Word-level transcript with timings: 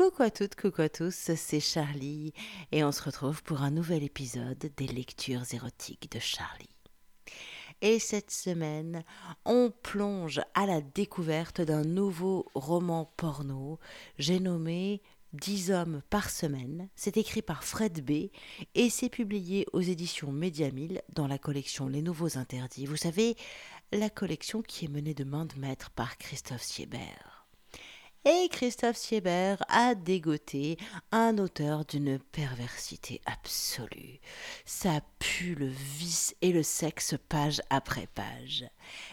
Coucou 0.00 0.22
à 0.22 0.30
toutes, 0.30 0.54
coucou 0.54 0.80
à 0.80 0.88
tous, 0.88 1.30
c'est 1.36 1.60
Charlie 1.60 2.32
et 2.72 2.82
on 2.84 2.90
se 2.90 3.02
retrouve 3.02 3.42
pour 3.42 3.60
un 3.60 3.70
nouvel 3.70 4.02
épisode 4.02 4.70
des 4.74 4.86
lectures 4.86 5.42
érotiques 5.52 6.10
de 6.10 6.18
Charlie. 6.18 6.74
Et 7.82 7.98
cette 7.98 8.30
semaine, 8.30 9.04
on 9.44 9.70
plonge 9.82 10.40
à 10.54 10.64
la 10.64 10.80
découverte 10.80 11.60
d'un 11.60 11.84
nouveau 11.84 12.46
roman 12.54 13.12
porno, 13.18 13.78
j'ai 14.18 14.40
nommé 14.40 15.02
10 15.34 15.70
hommes 15.70 16.00
par 16.08 16.30
semaine. 16.30 16.88
C'est 16.96 17.18
écrit 17.18 17.42
par 17.42 17.62
Fred 17.62 18.02
B 18.02 18.30
et 18.74 18.88
c'est 18.88 19.10
publié 19.10 19.66
aux 19.74 19.82
éditions 19.82 20.32
Média 20.32 20.70
dans 21.12 21.26
la 21.26 21.36
collection 21.36 21.88
Les 21.88 22.00
Nouveaux 22.00 22.38
Interdits. 22.38 22.86
Vous 22.86 22.96
savez, 22.96 23.36
la 23.92 24.08
collection 24.08 24.62
qui 24.62 24.86
est 24.86 24.88
menée 24.88 25.12
de 25.12 25.24
main 25.24 25.44
de 25.44 25.58
maître 25.58 25.90
par 25.90 26.16
Christophe 26.16 26.62
Siebert. 26.62 27.29
Et 28.26 28.50
Christophe 28.50 28.98
Siebert 28.98 29.62
a 29.68 29.94
dégoté 29.94 30.76
un 31.10 31.38
auteur 31.38 31.86
d'une 31.86 32.18
perversité 32.18 33.22
absolue. 33.24 34.20
Ça 34.66 35.00
pue 35.18 35.54
le 35.54 35.68
vice 35.68 36.34
et 36.42 36.52
le 36.52 36.62
sexe 36.62 37.14
page 37.30 37.62
après 37.70 38.08
page. 38.14 38.66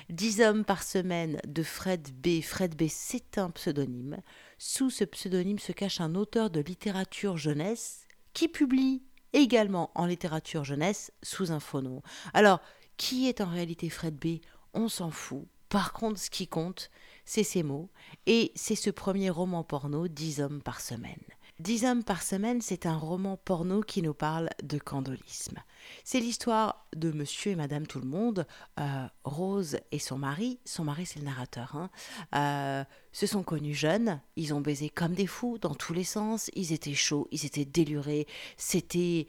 Dix 0.09 0.41
hommes 0.41 0.65
par 0.65 0.83
semaine 0.83 1.39
de 1.47 1.63
Fred 1.63 2.09
B. 2.21 2.41
Fred 2.41 2.75
B. 2.75 2.87
c'est 2.89 3.37
un 3.37 3.49
pseudonyme. 3.49 4.17
Sous 4.57 4.89
ce 4.89 5.05
pseudonyme 5.05 5.59
se 5.59 5.71
cache 5.71 6.01
un 6.01 6.13
auteur 6.13 6.49
de 6.49 6.59
littérature 6.59 7.37
jeunesse 7.37 8.07
qui 8.33 8.49
publie 8.49 9.03
également 9.31 9.89
en 9.95 10.05
littérature 10.05 10.65
jeunesse 10.65 11.13
sous 11.23 11.53
un 11.53 11.61
faux 11.61 11.81
nom. 11.81 12.01
Alors, 12.33 12.59
qui 12.97 13.29
est 13.29 13.39
en 13.39 13.49
réalité 13.49 13.89
Fred 13.89 14.15
B? 14.15 14.41
On 14.73 14.89
s'en 14.89 15.11
fout. 15.11 15.47
Par 15.69 15.91
contre, 15.91 16.19
ce 16.19 16.29
qui 16.29 16.47
compte, 16.47 16.89
c'est 17.27 17.43
ces 17.43 17.61
mots, 17.61 17.89
et 18.25 18.53
c'est 18.55 18.75
ce 18.75 18.89
premier 18.89 19.29
roman 19.29 19.63
porno, 19.63 20.07
Dix 20.07 20.39
hommes 20.39 20.61
par 20.63 20.79
semaine. 20.79 21.21
Dix 21.59 21.85
hommes 21.85 22.03
par 22.03 22.23
semaine, 22.23 22.61
c'est 22.61 22.85
un 22.85 22.95
roman 22.95 23.35
porno 23.35 23.81
qui 23.81 24.01
nous 24.01 24.13
parle 24.13 24.49
de 24.63 24.77
candolisme. 24.77 25.57
C'est 26.03 26.21
l'histoire 26.21 26.87
de 26.95 27.11
monsieur 27.11 27.51
et 27.51 27.55
madame 27.55 27.85
tout 27.85 27.99
le 27.99 28.07
monde, 28.07 28.47
euh, 28.79 29.07
Rose 29.23 29.77
et 29.91 29.99
son 29.99 30.17
mari, 30.17 30.59
son 30.65 30.85
mari 30.85 31.05
c'est 31.05 31.19
le 31.19 31.25
narrateur, 31.25 31.75
hein, 31.75 31.89
euh, 32.35 32.83
se 33.11 33.27
sont 33.27 33.43
connus 33.43 33.75
jeunes, 33.75 34.21
ils 34.35 34.53
ont 34.53 34.61
baisé 34.61 34.89
comme 34.89 35.13
des 35.13 35.27
fous 35.27 35.57
dans 35.57 35.75
tous 35.75 35.93
les 35.93 36.03
sens, 36.03 36.49
ils 36.53 36.71
étaient 36.71 36.93
chauds, 36.93 37.27
ils 37.31 37.45
étaient 37.45 37.65
délurés, 37.65 38.27
c'était 38.55 39.27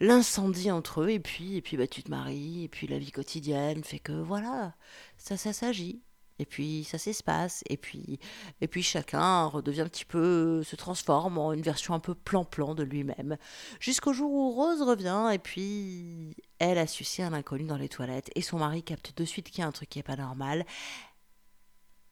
l'incendie 0.00 0.70
entre 0.70 1.02
eux, 1.02 1.10
et 1.10 1.20
puis, 1.20 1.56
et 1.56 1.62
puis 1.62 1.76
bah, 1.76 1.86
tu 1.86 2.02
te 2.02 2.10
maries, 2.10 2.64
et 2.64 2.68
puis 2.68 2.86
la 2.86 2.98
vie 2.98 3.12
quotidienne 3.12 3.84
fait 3.84 3.98
que 3.98 4.12
voilà, 4.12 4.74
ça, 5.18 5.36
ça 5.36 5.52
s'agit. 5.52 6.00
Et 6.38 6.44
puis 6.44 6.84
ça 6.84 6.98
s'espace, 6.98 7.64
et 7.68 7.76
puis, 7.76 8.18
et 8.60 8.68
puis 8.68 8.82
chacun 8.82 9.46
redevient 9.46 9.80
un 9.82 9.88
petit 9.88 10.04
peu, 10.04 10.62
se 10.62 10.76
transforme 10.76 11.38
en 11.38 11.52
une 11.52 11.62
version 11.62 11.94
un 11.94 11.98
peu 11.98 12.14
plan-plan 12.14 12.74
de 12.74 12.82
lui-même. 12.82 13.38
Jusqu'au 13.80 14.12
jour 14.12 14.30
où 14.30 14.52
Rose 14.52 14.82
revient, 14.82 15.30
et 15.32 15.38
puis 15.38 16.36
elle 16.58 16.78
a 16.78 16.86
sucé 16.86 17.22
un 17.22 17.32
inconnu 17.32 17.64
dans 17.64 17.78
les 17.78 17.88
toilettes, 17.88 18.30
et 18.34 18.42
son 18.42 18.58
mari 18.58 18.82
capte 18.82 19.16
de 19.16 19.24
suite 19.24 19.50
qu'il 19.50 19.60
y 19.60 19.64
a 19.64 19.66
un 19.66 19.72
truc 19.72 19.88
qui 19.88 19.98
n'est 19.98 20.02
pas 20.02 20.16
normal. 20.16 20.66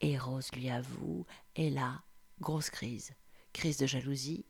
Et 0.01 0.17
Rose 0.17 0.49
lui 0.53 0.69
avoue, 0.69 1.25
et 1.55 1.69
là, 1.69 2.01
grosse 2.39 2.69
crise. 2.69 3.13
Crise 3.53 3.77
de 3.77 3.85
jalousie. 3.85 4.45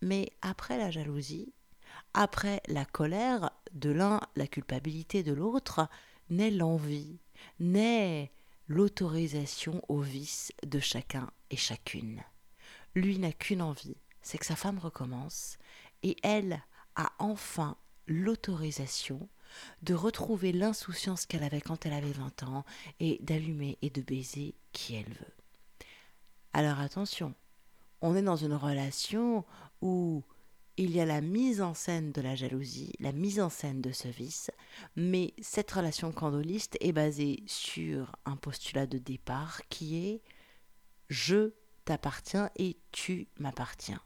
Mais 0.00 0.32
après 0.42 0.78
la 0.78 0.90
jalousie, 0.90 1.54
après 2.14 2.60
la 2.68 2.84
colère 2.84 3.50
de 3.72 3.90
l'un, 3.90 4.20
la 4.34 4.46
culpabilité 4.46 5.22
de 5.22 5.32
l'autre, 5.32 5.88
naît 6.30 6.50
l'envie, 6.50 7.20
naît 7.60 8.32
l'autorisation 8.68 9.82
au 9.88 10.00
vice 10.00 10.52
de 10.66 10.80
chacun 10.80 11.30
et 11.50 11.56
chacune. 11.56 12.22
Lui 12.94 13.18
n'a 13.18 13.32
qu'une 13.32 13.62
envie, 13.62 13.96
c'est 14.22 14.38
que 14.38 14.46
sa 14.46 14.56
femme 14.56 14.78
recommence, 14.78 15.58
et 16.02 16.16
elle 16.22 16.62
a 16.96 17.12
enfin 17.18 17.76
l'autorisation 18.06 19.28
de 19.82 19.94
retrouver 19.94 20.52
l'insouciance 20.52 21.26
qu'elle 21.26 21.44
avait 21.44 21.60
quand 21.60 21.86
elle 21.86 21.92
avait 21.92 22.12
20 22.12 22.42
ans 22.44 22.64
et 23.00 23.18
d'allumer 23.22 23.78
et 23.82 23.90
de 23.90 24.02
baiser 24.02 24.54
qui 24.72 24.96
elle 24.96 25.12
veut. 25.12 25.34
Alors 26.52 26.80
attention, 26.80 27.34
on 28.00 28.16
est 28.16 28.22
dans 28.22 28.36
une 28.36 28.54
relation 28.54 29.44
où 29.80 30.22
il 30.76 30.90
y 30.90 31.00
a 31.00 31.04
la 31.04 31.20
mise 31.20 31.62
en 31.62 31.72
scène 31.72 32.10
de 32.10 32.20
la 32.20 32.34
jalousie, 32.34 32.92
la 32.98 33.12
mise 33.12 33.40
en 33.40 33.48
scène 33.48 33.80
de 33.80 33.92
ce 33.92 34.08
vice, 34.08 34.50
mais 34.96 35.32
cette 35.40 35.70
relation 35.70 36.10
candoliste 36.10 36.76
est 36.80 36.92
basée 36.92 37.42
sur 37.46 38.16
un 38.24 38.36
postulat 38.36 38.86
de 38.86 38.98
départ 38.98 39.60
qui 39.68 40.06
est 40.06 40.22
je 41.08 41.52
t'appartiens 41.84 42.50
et 42.56 42.76
tu 42.90 43.28
m'appartiens. 43.38 44.00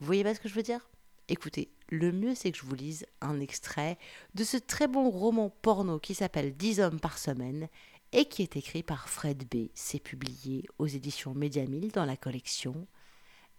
Vous 0.00 0.06
voyez 0.06 0.24
pas 0.24 0.34
ce 0.34 0.40
que 0.40 0.48
je 0.48 0.54
veux 0.54 0.62
dire? 0.62 0.90
Écoutez, 1.28 1.70
le 1.88 2.12
mieux 2.12 2.34
c'est 2.34 2.52
que 2.52 2.58
je 2.58 2.64
vous 2.64 2.74
lise 2.74 3.06
un 3.20 3.40
extrait 3.40 3.98
de 4.34 4.44
ce 4.44 4.56
très 4.58 4.88
bon 4.88 5.08
roman 5.08 5.48
porno 5.48 5.98
qui 5.98 6.14
s'appelle 6.14 6.54
10 6.54 6.80
hommes 6.80 7.00
par 7.00 7.18
semaine 7.18 7.68
et 8.12 8.26
qui 8.26 8.42
est 8.42 8.56
écrit 8.56 8.82
par 8.82 9.08
Fred 9.08 9.48
B. 9.48 9.68
C'est 9.74 10.00
publié 10.00 10.66
aux 10.78 10.86
éditions 10.86 11.34
Médiamille 11.34 11.88
dans 11.88 12.04
la 12.04 12.16
collection 12.16 12.86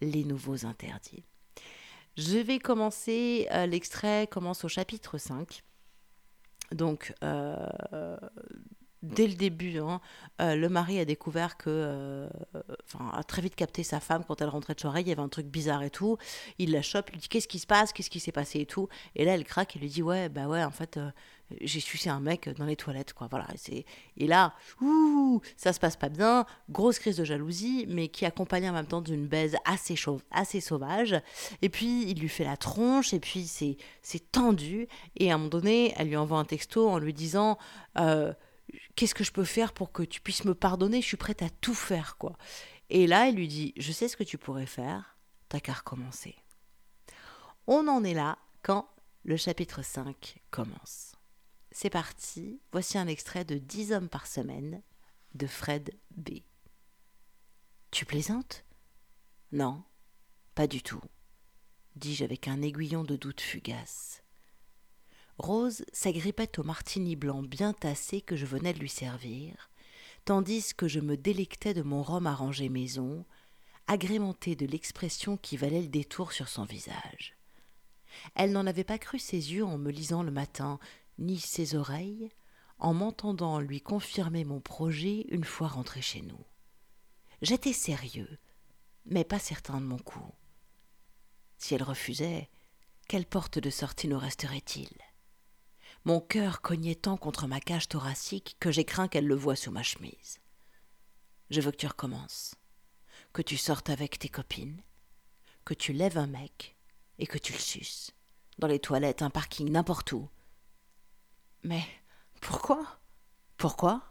Les 0.00 0.24
Nouveaux 0.24 0.66
Interdits. 0.66 1.24
Je 2.16 2.38
vais 2.38 2.58
commencer, 2.58 3.48
euh, 3.52 3.66
l'extrait 3.66 4.26
commence 4.30 4.64
au 4.64 4.68
chapitre 4.68 5.18
5. 5.18 5.62
Donc, 6.72 7.14
euh, 7.24 8.16
dès 9.02 9.26
le 9.26 9.34
début, 9.34 9.78
hein, 9.78 10.00
euh, 10.40 10.54
le 10.54 10.68
mari 10.68 10.98
a 10.98 11.04
découvert 11.04 11.56
que, 11.56 12.28
enfin, 12.84 13.10
a 13.14 13.22
très 13.22 13.42
vite 13.42 13.54
capté 13.54 13.82
sa 13.82 14.00
femme 14.00 14.24
quand 14.26 14.40
elle 14.40 14.48
rentrait 14.48 14.74
de 14.74 14.80
soirée, 14.80 15.00
il 15.00 15.08
y 15.08 15.12
avait 15.12 15.22
un 15.22 15.28
truc 15.28 15.46
bizarre 15.46 15.82
et 15.82 15.90
tout. 15.90 16.18
Il 16.58 16.72
la 16.72 16.82
chope, 16.82 17.10
lui 17.10 17.18
dit 17.18 17.28
qu'est-ce 17.28 17.48
qui 17.48 17.58
se 17.58 17.66
passe, 17.66 17.92
qu'est-ce 17.92 18.10
qui 18.10 18.20
s'est 18.20 18.32
passé 18.32 18.60
et 18.60 18.66
tout? 18.66 18.88
Et 19.16 19.24
là, 19.24 19.34
elle 19.34 19.44
craque 19.44 19.76
et 19.76 19.78
lui 19.78 19.88
dit 19.88 20.02
ouais, 20.02 20.28
bah 20.28 20.46
ouais, 20.46 20.62
en 20.62 20.70
fait, 20.70 20.98
j'ai 21.60 21.80
sucé 21.80 22.08
un 22.10 22.20
mec 22.20 22.48
dans 22.56 22.64
les 22.64 22.76
toilettes, 22.76 23.12
quoi. 23.12 23.28
Voilà. 23.30 23.46
Et 24.16 24.26
là, 24.26 24.54
ouh, 24.80 25.40
ça 25.56 25.72
se 25.72 25.80
passe 25.80 25.96
pas 25.96 26.08
bien, 26.08 26.46
grosse 26.68 26.98
crise 26.98 27.16
de 27.16 27.24
jalousie, 27.24 27.86
mais 27.88 28.08
qui 28.08 28.24
accompagne 28.26 28.68
en 28.68 28.72
même 28.72 28.86
temps 28.86 29.00
d'une 29.00 29.26
baise 29.26 29.56
assez 29.64 29.96
chauve, 29.96 30.22
assez 30.30 30.60
sauvage. 30.60 31.20
Et 31.62 31.68
puis 31.68 32.04
il 32.08 32.20
lui 32.20 32.28
fait 32.28 32.44
la 32.44 32.56
tronche, 32.56 33.12
et 33.14 33.20
puis 33.20 33.46
c'est 33.46 34.32
tendu. 34.32 34.88
Et 35.16 35.30
à 35.30 35.34
un 35.34 35.38
moment 35.38 35.50
donné, 35.50 35.94
elle 35.96 36.08
lui 36.08 36.16
envoie 36.16 36.38
un 36.38 36.44
texto 36.44 36.88
en 36.88 36.98
lui 36.98 37.12
disant 37.12 37.58
euh, 37.98 38.32
qu'est-ce 38.94 39.14
que 39.14 39.24
je 39.24 39.32
peux 39.32 39.44
faire 39.44 39.72
pour 39.72 39.92
que 39.92 40.02
tu 40.02 40.20
puisses 40.20 40.44
me 40.44 40.54
pardonner? 40.54 41.00
Je 41.00 41.06
suis 41.06 41.16
prête 41.16 41.42
à 41.42 41.50
tout 41.50 41.74
faire, 41.74 42.16
quoi. 42.16 42.36
Et 42.88 43.06
là, 43.06 43.28
elle 43.28 43.36
lui 43.36 43.48
dit 43.48 43.72
je 43.76 43.92
sais 43.92 44.08
ce 44.08 44.16
que 44.16 44.24
tu 44.24 44.38
pourrais 44.38 44.66
faire, 44.66 45.16
t'as 45.48 45.60
qu'à 45.60 45.72
recommencer. 45.72 46.36
On 47.66 47.86
en 47.88 48.02
est 48.04 48.14
là 48.14 48.38
quand 48.62 48.88
le 49.24 49.36
chapitre 49.36 49.82
5 49.82 50.40
commence. 50.50 51.12
C'est 51.70 51.90
parti, 51.90 52.60
voici 52.72 52.98
un 52.98 53.06
extrait 53.06 53.44
de 53.44 53.58
10 53.58 53.92
hommes 53.92 54.08
par 54.08 54.26
semaine 54.26 54.82
de 55.34 55.46
Fred 55.46 55.96
B. 56.16 56.40
Tu 57.92 58.04
plaisantes? 58.04 58.64
Non, 59.52 59.84
pas 60.54 60.66
du 60.66 60.82
tout, 60.82 61.02
dis-je 61.96 62.24
avec 62.24 62.48
un 62.48 62.62
aiguillon 62.62 63.04
de 63.04 63.16
doute 63.16 63.40
fugace. 63.40 64.19
Rose 65.40 65.84
s'agrippait 65.92 66.58
au 66.58 66.62
martini 66.62 67.16
blanc 67.16 67.42
bien 67.42 67.72
tassé 67.72 68.20
que 68.20 68.36
je 68.36 68.46
venais 68.46 68.72
de 68.72 68.78
lui 68.78 68.88
servir, 68.88 69.70
tandis 70.24 70.74
que 70.74 70.86
je 70.86 71.00
me 71.00 71.16
délectais 71.16 71.74
de 71.74 71.82
mon 71.82 72.02
rhum 72.02 72.26
arrangé 72.26 72.68
maison, 72.68 73.24
agrémenté 73.86 74.54
de 74.54 74.66
l'expression 74.66 75.36
qui 75.36 75.56
valait 75.56 75.82
le 75.82 75.88
détour 75.88 76.32
sur 76.32 76.48
son 76.48 76.64
visage. 76.64 77.36
Elle 78.34 78.52
n'en 78.52 78.66
avait 78.66 78.84
pas 78.84 78.98
cru 78.98 79.18
ses 79.18 79.52
yeux 79.52 79.64
en 79.64 79.78
me 79.78 79.90
lisant 79.90 80.22
le 80.22 80.30
matin, 80.30 80.78
ni 81.18 81.38
ses 81.38 81.74
oreilles 81.74 82.30
en 82.78 82.94
m'entendant 82.94 83.60
lui 83.60 83.80
confirmer 83.80 84.44
mon 84.44 84.60
projet 84.60 85.26
une 85.30 85.44
fois 85.44 85.68
rentré 85.68 86.00
chez 86.00 86.22
nous. 86.22 86.44
J'étais 87.42 87.72
sérieux, 87.72 88.38
mais 89.06 89.24
pas 89.24 89.38
certain 89.38 89.80
de 89.80 89.86
mon 89.86 89.98
coup. 89.98 90.34
Si 91.58 91.74
elle 91.74 91.82
refusait, 91.82 92.48
quelle 93.08 93.26
porte 93.26 93.58
de 93.58 93.70
sortie 93.70 94.08
nous 94.08 94.18
resterait-il? 94.18 94.88
Mon 96.04 96.20
cœur 96.20 96.60
cognait 96.62 96.94
tant 96.94 97.16
contre 97.16 97.46
ma 97.46 97.60
cage 97.60 97.88
thoracique 97.88 98.56
que 98.60 98.70
j'ai 98.70 98.84
craint 98.84 99.08
qu'elle 99.08 99.26
le 99.26 99.34
voie 99.34 99.56
sous 99.56 99.70
ma 99.70 99.82
chemise. 99.82 100.40
Je 101.50 101.60
veux 101.60 101.70
que 101.70 101.76
tu 101.76 101.86
recommences, 101.86 102.54
que 103.32 103.42
tu 103.42 103.56
sortes 103.56 103.90
avec 103.90 104.18
tes 104.18 104.28
copines, 104.28 104.82
que 105.64 105.74
tu 105.74 105.92
lèves 105.92 106.18
un 106.18 106.26
mec 106.26 106.76
et 107.18 107.26
que 107.26 107.38
tu 107.38 107.52
le 107.52 107.58
suces, 107.58 108.12
dans 108.58 108.68
les 108.68 108.78
toilettes, 108.78 109.22
un 109.22 109.30
parking, 109.30 109.70
n'importe 109.70 110.12
où, 110.12 110.28
mais 111.62 111.82
pourquoi? 112.40 112.98
Pourquoi? 113.58 114.02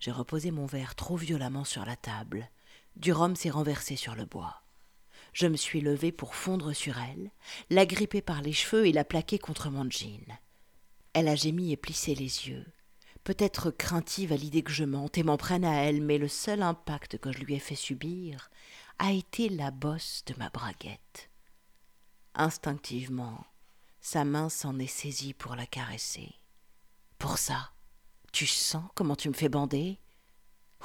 J'ai 0.00 0.10
reposé 0.10 0.50
mon 0.50 0.66
verre 0.66 0.96
trop 0.96 1.16
violemment 1.16 1.64
sur 1.64 1.84
la 1.84 1.94
table. 1.94 2.50
Du 2.96 3.12
rhum 3.12 3.36
s'est 3.36 3.50
renversé 3.50 3.94
sur 3.94 4.16
le 4.16 4.24
bois. 4.24 4.62
Je 5.32 5.46
me 5.46 5.56
suis 5.56 5.80
levé 5.80 6.10
pour 6.10 6.34
fondre 6.34 6.74
sur 6.74 6.98
elle, 6.98 7.30
la 7.70 7.86
gripper 7.86 8.20
par 8.20 8.42
les 8.42 8.52
cheveux 8.52 8.86
et 8.86 8.92
la 8.92 9.04
plaquer 9.04 9.38
contre 9.38 9.70
mon 9.70 9.88
jean. 9.88 10.36
Elle 11.14 11.28
a 11.28 11.36
gémi 11.36 11.72
et 11.72 11.76
plissé 11.76 12.14
les 12.14 12.48
yeux, 12.48 12.66
peut-être 13.22 13.70
craintive 13.70 14.32
à 14.32 14.36
l'idée 14.36 14.62
que 14.62 14.72
je 14.72 14.84
mente 14.84 15.18
et 15.18 15.22
m'en 15.22 15.36
prenne 15.36 15.64
à 15.64 15.84
elle, 15.84 16.00
mais 16.00 16.18
le 16.18 16.28
seul 16.28 16.62
impact 16.62 17.18
que 17.18 17.32
je 17.32 17.38
lui 17.40 17.54
ai 17.54 17.58
fait 17.58 17.74
subir 17.74 18.50
a 18.98 19.12
été 19.12 19.48
la 19.48 19.70
bosse 19.70 20.22
de 20.26 20.34
ma 20.38 20.48
braguette. 20.48 21.30
Instinctivement, 22.34 23.44
sa 24.00 24.24
main 24.24 24.48
s'en 24.48 24.78
est 24.78 24.86
saisie 24.86 25.34
pour 25.34 25.54
la 25.54 25.66
caresser. 25.66 26.34
Pour 27.18 27.36
ça, 27.38 27.72
tu 28.32 28.46
sens 28.46 28.84
comment 28.94 29.16
tu 29.16 29.28
me 29.28 29.34
fais 29.34 29.50
bander? 29.50 30.00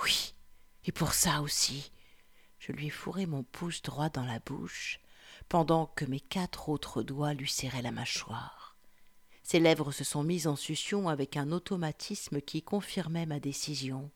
Oui, 0.04 0.36
et 0.84 0.92
pour 0.92 1.14
ça 1.14 1.42
aussi. 1.42 1.92
Je 2.60 2.74
lui 2.74 2.88
ai 2.88 2.90
fourré 2.90 3.26
mon 3.26 3.44
pouce 3.44 3.82
droit 3.82 4.10
dans 4.10 4.26
la 4.26 4.40
bouche, 4.40 5.00
pendant 5.48 5.86
que 5.86 6.06
mes 6.06 6.20
quatre 6.20 6.70
autres 6.70 7.02
doigts 7.02 7.34
lui 7.34 7.50
serraient 7.50 7.82
la 7.82 7.92
mâchoire. 7.92 8.57
Ses 9.48 9.62
lèvres 9.62 9.94
se 9.94 10.04
sont 10.04 10.24
mises 10.24 10.46
en 10.46 10.58
succion 10.58 11.08
avec 11.08 11.38
un 11.38 11.54
automatisme 11.54 12.42
qui 12.42 12.62
confirmait 12.62 13.26
ma 13.26 13.40
décision. 13.40 14.12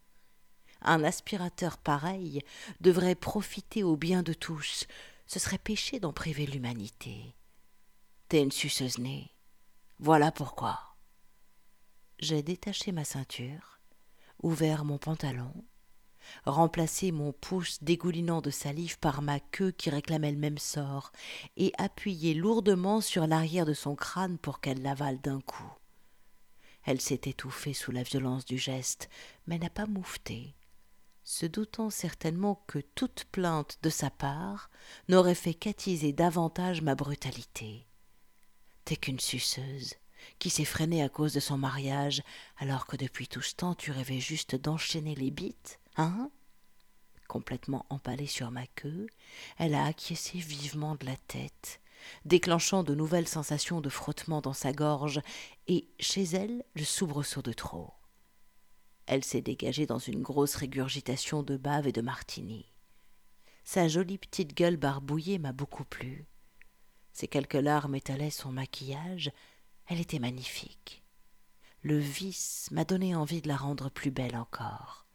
Un 0.81 1.05
aspirateur 1.05 1.77
pareil 1.77 2.41
devrait 2.81 3.15
profiter 3.15 3.81
au 3.81 3.95
bien 3.95 4.23
de 4.23 4.33
tous. 4.33 4.87
Ce 5.27 5.39
serait 5.39 5.57
péché 5.57 6.01
d'en 6.01 6.11
priver 6.11 6.45
l'humanité. 6.45 7.33
T'es 8.27 8.43
une 8.43 8.51
suceuse 8.51 8.97
née. 8.97 9.31
Voilà 9.99 10.33
pourquoi. 10.33 10.97
J'ai 12.19 12.43
détaché 12.43 12.91
ma 12.91 13.05
ceinture, 13.05 13.79
ouvert 14.43 14.83
mon 14.83 14.97
pantalon, 14.97 15.53
remplacer 16.45 17.11
mon 17.11 17.31
pouce 17.31 17.81
dégoulinant 17.81 18.41
de 18.41 18.49
salive 18.49 18.99
par 18.99 19.21
ma 19.21 19.39
queue 19.39 19.71
qui 19.71 19.89
réclamait 19.89 20.31
le 20.31 20.37
même 20.37 20.57
sort, 20.57 21.11
et 21.57 21.71
appuyer 21.77 22.33
lourdement 22.33 23.01
sur 23.01 23.27
l'arrière 23.27 23.65
de 23.65 23.73
son 23.73 23.95
crâne 23.95 24.37
pour 24.37 24.59
qu'elle 24.59 24.81
l'avale 24.81 25.19
d'un 25.21 25.41
coup. 25.41 25.71
Elle 26.83 27.01
s'est 27.01 27.21
étouffée 27.25 27.73
sous 27.73 27.91
la 27.91 28.03
violence 28.03 28.45
du 28.45 28.57
geste, 28.57 29.09
mais 29.47 29.59
n'a 29.59 29.69
pas 29.69 29.85
moufté, 29.85 30.55
se 31.23 31.45
doutant 31.45 31.89
certainement 31.89 32.63
que 32.67 32.79
toute 32.79 33.25
plainte 33.25 33.77
de 33.83 33.89
sa 33.89 34.09
part 34.09 34.69
n'aurait 35.07 35.35
fait 35.35 35.53
qu'attiser 35.53 36.13
davantage 36.13 36.81
ma 36.81 36.95
brutalité. 36.95 37.87
T'es 38.85 38.95
qu'une 38.95 39.19
suceuse, 39.19 39.95
qui 40.39 40.49
s'est 40.49 40.65
freinée 40.65 41.03
à 41.03 41.09
cause 41.09 41.33
de 41.33 41.39
son 41.39 41.57
mariage, 41.57 42.23
alors 42.57 42.87
que 42.87 42.97
depuis 42.97 43.27
tout 43.27 43.41
ce 43.41 43.55
temps 43.55 43.75
tu 43.75 43.91
rêvais 43.91 44.19
juste 44.19 44.55
d'enchaîner 44.55 45.15
les 45.15 45.31
bites 45.31 45.79
Hein? 45.97 46.31
Complètement 47.27 47.85
empalée 47.89 48.27
sur 48.27 48.51
ma 48.51 48.67
queue, 48.67 49.07
elle 49.57 49.75
a 49.75 49.85
acquiescé 49.85 50.37
vivement 50.37 50.95
de 50.95 51.05
la 51.05 51.15
tête, 51.15 51.81
déclenchant 52.25 52.83
de 52.83 52.95
nouvelles 52.95 53.27
sensations 53.27 53.81
de 53.81 53.89
frottement 53.89 54.41
dans 54.41 54.53
sa 54.53 54.73
gorge, 54.73 55.21
et 55.67 55.87
chez 55.99 56.23
elle 56.23 56.63
le 56.73 56.83
soubresaut 56.83 57.41
de 57.41 57.53
trop. 57.53 57.93
Elle 59.05 59.23
s'est 59.23 59.41
dégagée 59.41 59.85
dans 59.85 59.99
une 59.99 60.21
grosse 60.21 60.55
régurgitation 60.55 61.43
de 61.43 61.57
bave 61.57 61.87
et 61.87 61.91
de 61.91 62.01
martini. 62.01 62.71
Sa 63.63 63.87
jolie 63.87 64.17
petite 64.17 64.55
gueule 64.55 64.77
barbouillée 64.77 65.39
m'a 65.39 65.53
beaucoup 65.53 65.85
plu. 65.85 66.27
Ses 67.13 67.27
quelques 67.27 67.53
larmes 67.53 67.95
étalaient 67.95 68.29
son 68.29 68.51
maquillage, 68.51 69.31
elle 69.87 69.99
était 69.99 70.19
magnifique. 70.19 71.03
Le 71.81 71.97
vice 71.97 72.69
m'a 72.71 72.85
donné 72.85 73.15
envie 73.15 73.41
de 73.41 73.47
la 73.47 73.57
rendre 73.57 73.89
plus 73.89 74.11
belle 74.11 74.35
encore 74.35 75.05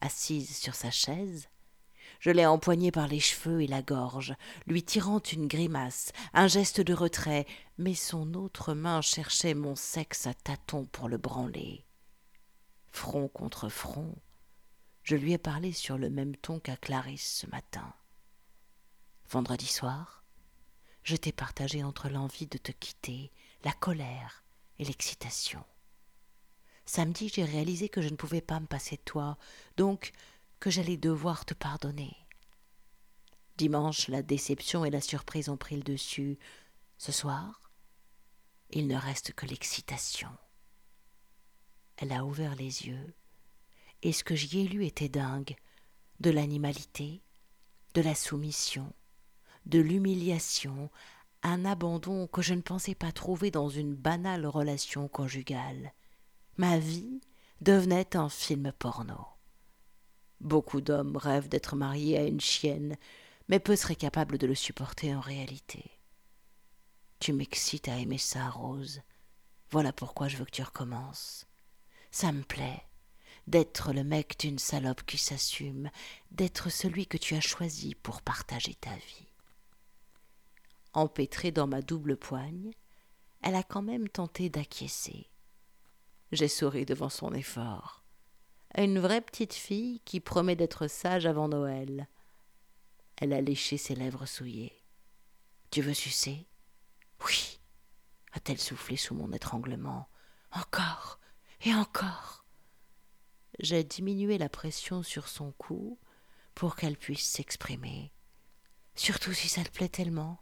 assise 0.00 0.56
sur 0.56 0.74
sa 0.74 0.90
chaise. 0.90 1.48
Je 2.20 2.30
l'ai 2.30 2.46
empoignée 2.46 2.90
par 2.90 3.06
les 3.06 3.20
cheveux 3.20 3.62
et 3.62 3.66
la 3.66 3.82
gorge, 3.82 4.34
lui 4.66 4.82
tirant 4.82 5.20
une 5.20 5.46
grimace, 5.46 6.12
un 6.32 6.48
geste 6.48 6.80
de 6.80 6.94
retrait, 6.94 7.46
mais 7.76 7.94
son 7.94 8.34
autre 8.34 8.74
main 8.74 9.00
cherchait 9.02 9.54
mon 9.54 9.76
sexe 9.76 10.26
à 10.26 10.34
tâtons 10.34 10.86
pour 10.86 11.08
le 11.08 11.18
branler. 11.18 11.84
Front 12.90 13.28
contre 13.28 13.68
front, 13.68 14.16
je 15.02 15.16
lui 15.16 15.32
ai 15.32 15.38
parlé 15.38 15.72
sur 15.72 15.96
le 15.96 16.10
même 16.10 16.36
ton 16.36 16.58
qu'à 16.58 16.76
Clarisse 16.76 17.40
ce 17.40 17.46
matin. 17.46 17.94
Vendredi 19.30 19.66
soir, 19.66 20.24
je 21.02 21.16
t'ai 21.16 21.32
partagé 21.32 21.84
entre 21.84 22.08
l'envie 22.08 22.46
de 22.46 22.58
te 22.58 22.72
quitter, 22.72 23.30
la 23.64 23.72
colère 23.72 24.44
et 24.78 24.84
l'excitation. 24.84 25.64
Samedi, 26.88 27.28
j'ai 27.28 27.44
réalisé 27.44 27.90
que 27.90 28.00
je 28.00 28.08
ne 28.08 28.16
pouvais 28.16 28.40
pas 28.40 28.60
me 28.60 28.66
passer 28.66 28.96
de 28.96 29.02
toi, 29.02 29.36
donc 29.76 30.12
que 30.58 30.70
j'allais 30.70 30.96
devoir 30.96 31.44
te 31.44 31.52
pardonner. 31.52 32.16
Dimanche, 33.58 34.08
la 34.08 34.22
déception 34.22 34.86
et 34.86 34.90
la 34.90 35.02
surprise 35.02 35.50
ont 35.50 35.58
pris 35.58 35.76
le 35.76 35.82
dessus. 35.82 36.38
Ce 36.96 37.12
soir, 37.12 37.70
il 38.70 38.86
ne 38.86 38.96
reste 38.96 39.34
que 39.34 39.44
l'excitation. 39.44 40.30
Elle 41.98 42.10
a 42.10 42.24
ouvert 42.24 42.54
les 42.54 42.86
yeux, 42.86 43.14
et 44.00 44.14
ce 44.14 44.24
que 44.24 44.34
j'y 44.34 44.60
ai 44.60 44.64
lu 44.66 44.86
était 44.86 45.10
dingue, 45.10 45.56
de 46.20 46.30
l'animalité, 46.30 47.22
de 47.92 48.00
la 48.00 48.14
soumission, 48.14 48.94
de 49.66 49.78
l'humiliation, 49.78 50.90
un 51.42 51.66
abandon 51.66 52.26
que 52.28 52.40
je 52.40 52.54
ne 52.54 52.62
pensais 52.62 52.94
pas 52.94 53.12
trouver 53.12 53.50
dans 53.50 53.68
une 53.68 53.94
banale 53.94 54.46
relation 54.46 55.06
conjugale 55.06 55.92
ma 56.58 56.76
vie 56.76 57.20
devenait 57.60 58.16
un 58.16 58.28
film 58.28 58.72
porno. 58.72 59.26
Beaucoup 60.40 60.80
d'hommes 60.80 61.16
rêvent 61.16 61.48
d'être 61.48 61.76
mariés 61.76 62.18
à 62.18 62.24
une 62.24 62.40
chienne, 62.40 62.96
mais 63.48 63.60
peu 63.60 63.76
seraient 63.76 63.96
capables 63.96 64.38
de 64.38 64.46
le 64.46 64.56
supporter 64.56 65.14
en 65.14 65.20
réalité. 65.20 65.84
Tu 67.20 67.32
m'excites 67.32 67.88
à 67.88 67.96
aimer 67.96 68.18
ça, 68.18 68.50
Rose. 68.50 69.02
Voilà 69.70 69.92
pourquoi 69.92 70.26
je 70.26 70.36
veux 70.36 70.44
que 70.44 70.50
tu 70.50 70.62
recommences. 70.62 71.46
Ça 72.10 72.32
me 72.32 72.42
plaît 72.42 72.82
d'être 73.46 73.92
le 73.92 74.02
mec 74.02 74.36
d'une 74.40 74.58
salope 74.58 75.04
qui 75.04 75.16
s'assume, 75.16 75.90
d'être 76.32 76.70
celui 76.70 77.06
que 77.06 77.16
tu 77.16 77.34
as 77.34 77.40
choisi 77.40 77.94
pour 77.94 78.20
partager 78.20 78.74
ta 78.74 78.94
vie. 78.94 79.28
Empêtrée 80.92 81.52
dans 81.52 81.66
ma 81.66 81.82
double 81.82 82.16
poigne, 82.16 82.72
elle 83.42 83.54
a 83.54 83.62
quand 83.62 83.82
même 83.82 84.08
tenté 84.08 84.50
d'acquiescer. 84.50 85.28
J'ai 86.32 86.48
souri 86.48 86.84
devant 86.84 87.08
son 87.08 87.32
effort. 87.32 88.04
Une 88.76 88.98
vraie 88.98 89.22
petite 89.22 89.54
fille 89.54 90.00
qui 90.04 90.20
promet 90.20 90.56
d'être 90.56 90.86
sage 90.86 91.26
avant 91.26 91.48
Noël. 91.48 92.08
Elle 93.16 93.32
a 93.32 93.40
léché 93.40 93.78
ses 93.78 93.94
lèvres 93.94 94.26
souillées. 94.26 94.84
Tu 95.70 95.80
veux 95.80 95.94
sucer? 95.94 96.46
Oui. 97.26 97.58
A-t-elle 98.32 98.60
soufflé 98.60 98.96
sous 98.96 99.14
mon 99.14 99.32
étranglement 99.32 100.08
Encore 100.52 101.18
et 101.62 101.74
encore. 101.74 102.44
J'ai 103.58 103.82
diminué 103.82 104.38
la 104.38 104.48
pression 104.48 105.02
sur 105.02 105.28
son 105.28 105.52
cou 105.52 105.98
pour 106.54 106.76
qu'elle 106.76 106.96
puisse 106.96 107.26
s'exprimer. 107.26 108.12
Surtout 108.94 109.32
si 109.32 109.48
ça 109.48 109.64
te 109.64 109.70
plaît 109.70 109.88
tellement. 109.88 110.40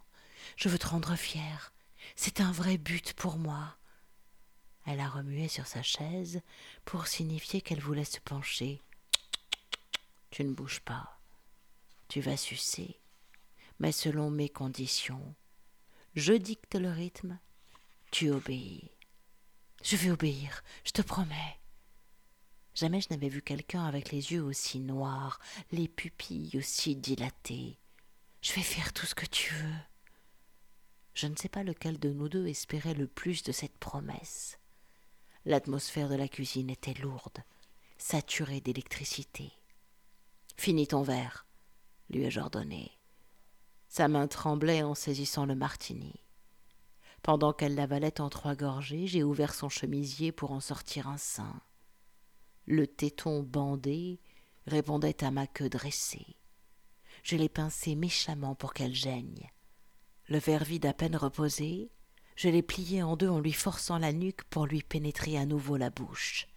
Je 0.55 0.69
veux 0.69 0.77
te 0.77 0.87
rendre 0.87 1.15
fière. 1.15 1.73
C'est 2.15 2.41
un 2.41 2.51
vrai 2.51 2.77
but 2.77 3.13
pour 3.13 3.37
moi. 3.37 3.77
Elle 4.87 5.01
a 5.01 5.09
remué 5.09 5.49
sur 5.49 5.67
sa 5.67 5.83
chaise 5.83 6.41
pour 6.85 7.07
signifier 7.07 7.59
qu'elle 7.59 7.81
voulait 7.81 8.05
se 8.05 8.21
pencher. 8.21 8.81
Tu 10.31 10.45
ne 10.45 10.53
bouges 10.53 10.79
pas. 10.79 11.19
Tu 12.07 12.21
vas 12.21 12.37
sucer, 12.37 12.97
mais 13.79 13.91
selon 13.91 14.31
mes 14.31 14.47
conditions. 14.47 15.35
Je 16.15 16.31
dicte 16.31 16.75
le 16.75 16.89
rythme, 16.89 17.37
tu 18.11 18.29
obéis. 18.29 18.89
Je 19.83 19.97
vais 19.97 20.09
obéir, 20.09 20.63
je 20.85 20.91
te 20.91 21.01
promets. 21.01 21.59
Jamais 22.73 23.01
je 23.01 23.09
n'avais 23.09 23.27
vu 23.27 23.41
quelqu'un 23.41 23.83
avec 23.83 24.11
les 24.11 24.31
yeux 24.31 24.43
aussi 24.43 24.79
noirs, 24.79 25.41
les 25.73 25.89
pupilles 25.89 26.57
aussi 26.57 26.95
dilatées. 26.95 27.77
Je 28.41 28.53
vais 28.53 28.61
faire 28.61 28.93
tout 28.93 29.05
ce 29.05 29.15
que 29.15 29.25
tu 29.25 29.53
veux. 29.53 29.79
Je 31.13 31.27
ne 31.27 31.35
sais 31.35 31.49
pas 31.49 31.63
lequel 31.63 31.99
de 31.99 32.09
nous 32.09 32.29
deux 32.29 32.47
espérait 32.47 32.93
le 32.93 33.07
plus 33.07 33.43
de 33.43 33.51
cette 33.51 33.77
promesse. 33.79 34.56
L'atmosphère 35.47 36.09
de 36.09 36.15
la 36.15 36.27
cuisine 36.27 36.69
était 36.69 36.93
lourde, 36.95 37.37
saturée 37.97 38.59
d'électricité. 38.59 39.53
Finis 40.57 40.87
ton 40.87 41.03
verre, 41.03 41.45
lui 42.09 42.23
ai-je 42.23 42.41
ordonné. 42.41 42.91
Sa 43.87 44.09
main 44.09 44.27
tremblait 44.27 44.83
en 44.83 44.93
saisissant 44.93 45.45
le 45.45 45.55
martini. 45.55 46.19
Pendant 47.23 47.53
qu'elle 47.53 47.75
l'avalait 47.75 48.19
en 48.19 48.27
trois 48.27 48.55
gorgées, 48.55 49.07
j'ai 49.07 49.23
ouvert 49.23 49.53
son 49.53 49.69
chemisier 49.69 50.33
pour 50.33 50.51
en 50.51 50.59
sortir 50.59 51.07
un 51.07 51.17
sein. 51.17 51.61
Le 52.65 52.85
téton 52.85 53.41
bandé 53.41 54.19
répondait 54.65 55.23
à 55.23 55.31
ma 55.31 55.47
queue 55.47 55.69
dressée. 55.69 56.35
Je 57.23 57.37
l'ai 57.37 57.47
pincé 57.47 57.95
méchamment 57.95 58.55
pour 58.55 58.73
qu'elle 58.73 58.93
gêne. 58.93 59.39
Le 60.27 60.39
verre 60.39 60.65
vide 60.65 60.87
à 60.87 60.93
peine 60.93 61.15
reposé, 61.15 61.89
je 62.37 62.49
l'ai 62.49 62.61
plié 62.61 63.01
en 63.01 63.17
deux 63.17 63.27
en 63.27 63.39
lui 63.39 63.51
forçant 63.51 63.97
la 63.97 64.13
nuque 64.13 64.43
pour 64.43 64.67
lui 64.67 64.83
pénétrer 64.83 65.37
à 65.37 65.45
nouveau 65.45 65.75
la 65.75 65.89
bouche. 65.89 66.47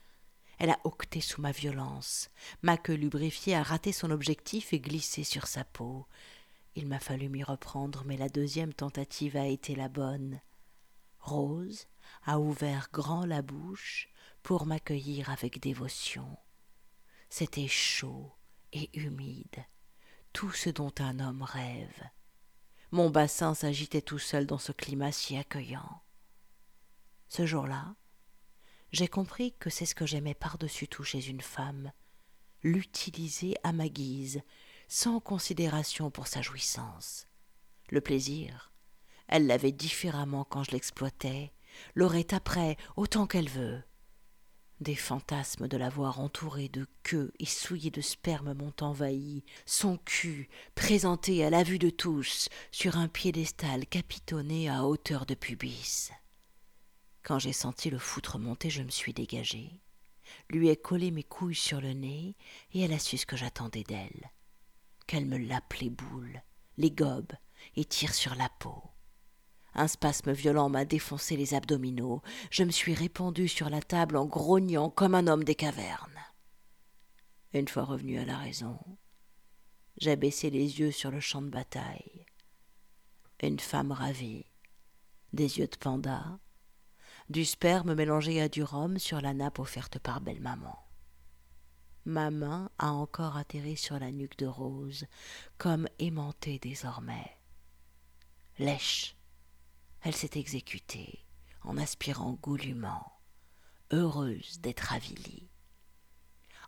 Elle 0.59 0.69
a 0.69 0.79
octé 0.85 1.23
sous 1.23 1.41
ma 1.41 1.53
violence. 1.53 2.29
Ma 2.61 2.77
queue 2.77 2.95
lubrifiée 2.95 3.57
a 3.57 3.63
raté 3.63 3.91
son 3.91 4.11
objectif 4.11 4.75
et 4.75 4.79
glissé 4.79 5.25
sur 5.25 5.47
sa 5.47 5.65
peau. 5.65 6.07
Il 6.75 6.87
m'a 6.87 7.01
fallu 7.01 7.31
m'y 7.31 7.43
reprendre, 7.43 8.05
mais 8.05 8.19
la 8.19 8.29
deuxième 8.29 8.75
tentative 8.75 9.39
a 9.39 9.47
été 9.47 9.75
la 9.75 9.89
bonne. 9.89 10.41
Rose 11.19 11.87
a 12.25 12.39
ouvert 12.39 12.89
grand 12.93 13.25
la 13.25 13.41
bouche 13.41 14.11
pour 14.43 14.67
m'accueillir 14.67 15.31
avec 15.31 15.61
dévotion. 15.61 16.37
C'était 17.31 17.69
chaud 17.69 18.31
et 18.75 18.91
humide, 18.93 19.65
tout 20.35 20.53
ce 20.53 20.69
dont 20.69 20.93
un 20.99 21.21
homme 21.21 21.43
rêve. 21.43 22.03
Mon 22.93 23.09
bassin 23.09 23.55
s'agitait 23.55 24.03
tout 24.03 24.19
seul 24.19 24.47
dans 24.47 24.59
ce 24.59 24.73
climat 24.73 25.13
si 25.13 25.37
accueillant. 25.37 26.03
Ce 27.29 27.47
jour-là, 27.47 27.95
j'ai 28.91 29.07
compris 29.07 29.53
que 29.53 29.71
c'est 29.71 29.87
ce 29.87 29.95
que 29.95 30.07
j'aimais 30.07 30.35
par-dessus 30.35 30.89
tout 30.89 31.05
chez 31.05 31.29
une 31.29 31.41
femme, 31.41 31.93
l'utiliser 32.65 33.55
à 33.63 33.73
ma 33.73 33.89
guise, 33.89 34.43
sans 34.89 35.21
considération 35.21 36.11
pour 36.11 36.27
sa 36.27 36.43
jouissance. 36.43 37.29
Le 37.91 38.01
plaisir, 38.01 38.73
elle 39.29 39.47
l'avait 39.47 39.71
différemment 39.71 40.43
quand 40.43 40.65
je 40.65 40.73
l'exploitais, 40.73 41.53
l'aurait 41.95 42.35
après 42.35 42.77
autant 42.97 43.29
qu'elle 43.29 43.49
veut. 43.49 43.81
Des 44.81 44.95
fantasmes 44.95 45.69
de 45.69 45.77
l'avoir 45.77 46.21
entourée 46.21 46.71
de 46.71 46.87
queues 47.03 47.33
et 47.39 47.45
souillée 47.45 47.91
de 47.91 48.01
sperme 48.01 48.55
m'ont 48.55 48.73
envahi, 48.81 49.45
son 49.67 49.99
cul 49.99 50.49
présenté 50.75 51.45
à 51.45 51.51
la 51.51 51.63
vue 51.63 51.79
de 51.79 51.91
tous 51.91 52.49
sur 52.71 52.97
un 52.97 53.09
piédestal 53.09 53.87
capitonné 53.87 54.71
à 54.71 54.87
hauteur 54.87 55.27
de 55.27 55.35
pubis. 55.35 56.11
Quand 57.23 57.39
j'ai 57.39 57.53
senti 57.53 57.91
le 57.91 57.99
foutre 57.99 58.39
monter, 58.39 58.71
je 58.71 58.83
me 58.83 58.91
suis 58.91 59.13
dégagée, 59.13 59.83
lui 60.49 60.71
ai 60.71 60.77
collé 60.77 61.11
mes 61.11 61.25
couilles 61.25 61.55
sur 61.55 61.83
le 61.83 61.93
nez, 61.93 62.35
et 62.73 62.81
elle 62.81 62.95
a 62.95 62.99
su 62.99 63.19
ce 63.19 63.27
que 63.27 63.37
j'attendais 63.37 63.85
d'elle. 63.85 64.31
Qu'elle 65.07 65.27
me 65.27 65.37
lappe 65.37 65.75
les 65.75 65.91
boules, 65.91 66.43
les 66.79 66.91
gobe 66.91 67.33
et 67.77 67.85
tire 67.85 68.15
sur 68.15 68.35
la 68.35 68.49
peau. 68.49 68.90
Un 69.75 69.89
spasme 69.89 70.33
violent 70.33 70.69
m'a 70.69 70.85
défoncé 70.85 71.37
les 71.37 71.55
abdominaux. 71.55 72.23
Je 72.51 72.65
me 72.65 72.71
suis 72.71 72.95
répandu 72.95 73.49
sur 73.49 73.71
la 73.71 73.81
table 73.81 74.17
en 74.17 74.27
grognant 74.27 74.91
comme 74.91 75.15
un 75.15 75.27
homme 75.27 75.45
des 75.45 75.55
cavernes. 75.55 76.11
Une 77.53 77.69
fois 77.69 77.85
revenu 77.85 78.19
à 78.19 78.25
la 78.25 78.39
raison, 78.39 78.79
j'ai 79.97 80.17
baissé 80.17 80.51
les 80.51 80.81
yeux 80.81 80.93
sur 80.93 81.11
le 81.11 81.21
champ 81.21 81.43
de 81.43 81.51
bataille. 81.51 82.27
Une 83.43 83.59
femme 83.59 83.93
ravie, 83.93 84.47
des 85.33 85.59
yeux 85.59 85.67
de 85.67 85.77
panda, 85.77 86.39
du 87.29 87.45
sperme 87.45 87.95
mélangé 87.95 88.41
à 88.41 88.49
du 88.49 88.63
rhum 88.63 88.99
sur 88.99 89.21
la 89.21 89.35
nappe 89.35 89.59
offerte 89.59 89.99
par 89.99 90.21
belle 90.21 90.41
maman. 90.41 90.79
Ma 92.05 92.31
main 92.31 92.71
a 92.79 92.93
encore 92.93 93.37
atterri 93.37 93.77
sur 93.77 93.99
la 93.99 94.11
nuque 94.11 94.39
de 94.39 94.47
Rose, 94.47 95.07
comme 95.59 95.87
aimantée 95.99 96.59
désormais. 96.59 97.37
Lèche, 98.59 99.17
elle 100.03 100.15
s'est 100.15 100.39
exécutée 100.39 101.25
en 101.63 101.77
aspirant 101.77 102.33
goulûment, 102.33 103.13
heureuse 103.91 104.61
d'être 104.61 104.93
avilie. 104.93 105.51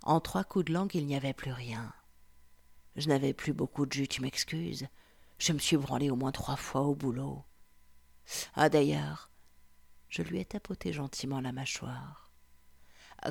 En 0.03 0.21
trois 0.21 0.45
coups 0.45 0.67
de 0.67 0.73
langue, 0.73 0.95
il 0.95 1.07
n'y 1.07 1.17
avait 1.17 1.33
plus 1.33 1.53
rien. 1.53 1.93
Je 2.97 3.09
n'avais 3.09 3.33
plus 3.33 3.53
beaucoup 3.53 3.87
de 3.87 3.93
jus, 3.93 4.09
tu 4.09 4.21
m'excuses. 4.21 4.87
Je 5.39 5.53
me 5.53 5.59
suis 5.59 5.77
branlé 5.77 6.11
au 6.11 6.17
moins 6.17 6.33
trois 6.33 6.57
fois 6.57 6.83
au 6.83 6.95
boulot. 6.95 7.45
Ah 8.55 8.69
d'ailleurs, 8.69 9.31
je 10.09 10.23
lui 10.23 10.39
ai 10.39 10.45
tapoté 10.45 10.93
gentiment 10.93 11.41
la 11.41 11.53
mâchoire. 11.53 12.31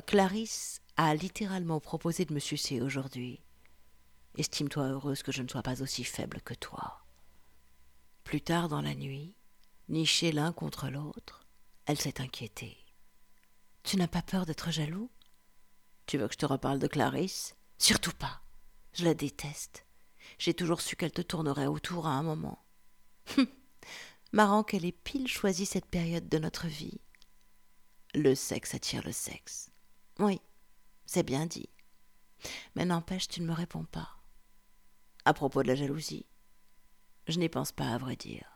Clarisse 0.06 0.80
a 0.96 1.14
littéralement 1.14 1.80
proposé 1.80 2.24
de 2.24 2.34
me 2.34 2.40
sucer 2.40 2.80
aujourd'hui. 2.80 3.40
Estime-toi 4.36 4.88
heureuse 4.88 5.22
que 5.22 5.32
je 5.32 5.42
ne 5.42 5.48
sois 5.48 5.62
pas 5.62 5.82
aussi 5.82 6.04
faible 6.04 6.40
que 6.40 6.54
toi. 6.54 7.04
Plus 8.24 8.40
tard 8.40 8.68
dans 8.68 8.80
la 8.80 8.94
nuit, 8.94 9.34
nichés 9.88 10.32
l'un 10.32 10.52
contre 10.52 10.88
l'autre, 10.88 11.46
elle 11.86 12.00
s'est 12.00 12.20
inquiétée. 12.20 12.78
Tu 13.82 13.96
n'as 13.96 14.08
pas 14.08 14.22
peur 14.22 14.46
d'être 14.46 14.70
jaloux? 14.70 15.10
Tu 16.06 16.18
veux 16.18 16.28
que 16.28 16.34
je 16.34 16.38
te 16.38 16.46
reparle 16.46 16.78
de 16.78 16.86
Clarisse? 16.86 17.56
Surtout 17.78 18.12
pas. 18.12 18.42
Je 18.92 19.04
la 19.04 19.14
déteste. 19.14 19.86
J'ai 20.38 20.54
toujours 20.54 20.80
su 20.80 20.96
qu'elle 20.96 21.12
te 21.12 21.22
tournerait 21.22 21.66
autour 21.66 22.06
à 22.06 22.12
un 22.12 22.22
moment. 22.22 22.64
Hum. 23.36 23.46
Marrant 24.32 24.62
qu'elle 24.62 24.84
ait 24.84 24.92
pile 24.92 25.28
choisi 25.28 25.66
cette 25.66 25.86
période 25.86 26.28
de 26.28 26.38
notre 26.38 26.66
vie. 26.66 27.00
Le 28.14 28.34
sexe 28.34 28.74
attire 28.74 29.02
le 29.04 29.12
sexe. 29.12 29.70
Oui, 30.18 30.40
c'est 31.06 31.22
bien 31.22 31.46
dit. 31.46 31.68
Mais 32.74 32.84
n'empêche, 32.84 33.28
tu 33.28 33.40
ne 33.40 33.46
me 33.46 33.52
réponds 33.52 33.84
pas. 33.84 34.18
À 35.24 35.34
propos 35.34 35.62
de 35.62 35.68
la 35.68 35.74
jalousie, 35.74 36.26
je 37.28 37.38
n'y 37.38 37.48
pense 37.48 37.72
pas 37.72 37.88
à 37.88 37.98
vrai 37.98 38.16
dire. 38.16 38.51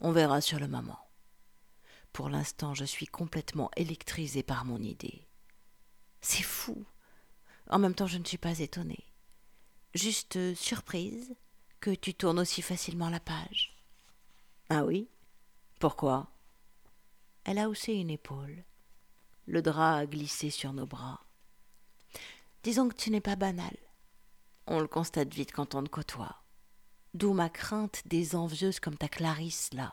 On 0.00 0.12
verra 0.12 0.40
sur 0.40 0.58
le 0.58 0.68
moment. 0.68 0.98
Pour 2.12 2.28
l'instant, 2.28 2.74
je 2.74 2.84
suis 2.84 3.06
complètement 3.06 3.70
électrisée 3.76 4.42
par 4.42 4.64
mon 4.64 4.80
idée. 4.82 5.26
C'est 6.20 6.42
fou. 6.42 6.84
En 7.68 7.78
même 7.78 7.94
temps, 7.94 8.06
je 8.06 8.18
ne 8.18 8.24
suis 8.24 8.38
pas 8.38 8.60
étonnée. 8.60 9.04
Juste 9.94 10.36
euh, 10.36 10.54
surprise 10.54 11.34
que 11.80 11.90
tu 11.90 12.14
tournes 12.14 12.38
aussi 12.38 12.62
facilement 12.62 13.10
la 13.10 13.20
page. 13.20 13.76
Ah 14.70 14.84
oui? 14.84 15.08
Pourquoi? 15.80 16.30
Elle 17.44 17.58
a 17.58 17.68
haussé 17.68 17.92
une 17.92 18.10
épaule. 18.10 18.64
Le 19.46 19.60
drap 19.60 19.96
a 19.96 20.06
glissé 20.06 20.50
sur 20.50 20.72
nos 20.72 20.86
bras. 20.86 21.20
Disons 22.62 22.88
que 22.88 22.94
tu 22.94 23.10
n'es 23.10 23.20
pas 23.20 23.36
banal. 23.36 23.76
On 24.66 24.80
le 24.80 24.88
constate 24.88 25.34
vite 25.34 25.52
quand 25.52 25.74
on 25.74 25.82
te 25.82 25.90
côtoie. 25.90 26.43
D'où 27.14 27.32
ma 27.32 27.48
crainte 27.48 28.02
des 28.06 28.34
envieuses 28.34 28.80
comme 28.80 28.96
ta 28.96 29.08
Clarisse, 29.08 29.70
là. 29.72 29.92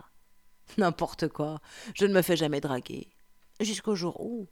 N'importe 0.78 1.28
quoi, 1.28 1.62
je 1.94 2.06
ne 2.06 2.13
me 2.13 2.22
fais 2.22 2.36
jamais 2.36 2.62
draguer. 2.62 3.10
Jusqu'au 3.60 3.96
jour 3.96 4.20
où? 4.20 4.48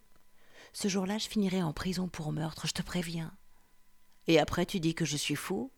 Ce 0.71 0.87
jour-là, 0.87 1.17
je 1.17 1.27
finirai 1.27 1.63
en 1.63 1.73
prison 1.73 2.07
pour 2.07 2.31
meurtre, 2.31 2.67
je 2.67 2.73
te 2.73 2.83
préviens. 2.83 3.35
Et 4.27 4.37
après, 4.37 4.67
tu 4.67 4.79
dis 4.79 4.93
que 4.93 5.05
je 5.05 5.17
suis 5.17 5.35
fou? 5.35 5.71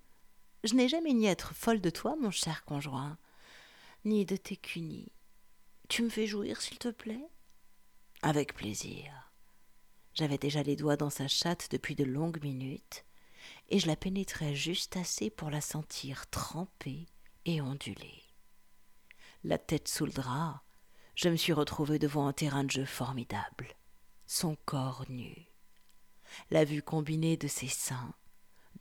Je 0.66 0.76
n'ai 0.76 0.90
jamais 0.90 1.14
ni 1.14 1.28
être 1.28 1.56
folle 1.56 1.80
de 1.80 1.90
toi, 1.90 2.16
mon 2.20 2.32
cher 2.32 2.66
conjoint, 2.66 3.18
ni 4.04 4.26
de 4.26 4.36
tes 4.36 4.58
cunis. 4.58 5.14
Tu 5.88 6.04
me 6.04 6.10
fais 6.10 6.28
jouir, 6.28 6.62
s'il 6.62 6.78
te 6.78 6.90
plaît? 6.90 7.30
Avec 8.22 8.54
plaisir. 8.54 9.32
J'avais 10.14 10.38
déjà 10.38 10.62
les 10.62 10.76
doigts 10.76 10.98
dans 10.98 11.10
sa 11.10 11.30
chatte 11.30 11.70
depuis 11.72 11.96
de 11.96 12.04
longues 12.04 12.44
minutes, 12.44 13.06
et 13.72 13.80
je 13.80 13.88
la 13.88 13.96
pénétrais 13.96 14.54
juste 14.54 14.98
assez 14.98 15.30
pour 15.30 15.50
la 15.50 15.62
sentir 15.62 16.30
trempée 16.30 17.08
et 17.46 17.62
ondulée. 17.62 18.22
La 19.46 19.58
tête 19.58 19.88
sous 19.88 20.06
le 20.06 20.12
drap, 20.12 20.62
je 21.16 21.30
me 21.30 21.38
suis 21.38 21.54
retrouvée 21.54 21.98
devant 21.98 22.28
un 22.28 22.34
terrain 22.34 22.66
de 22.66 22.70
jeu 22.70 22.86
formidable, 22.86 23.74
son 24.28 24.58
corps 24.66 25.06
nu. 25.08 25.48
La 26.52 26.66
vue 26.66 26.84
combinée 26.84 27.38
de 27.38 27.48
ses 27.48 27.70
seins, 27.70 28.14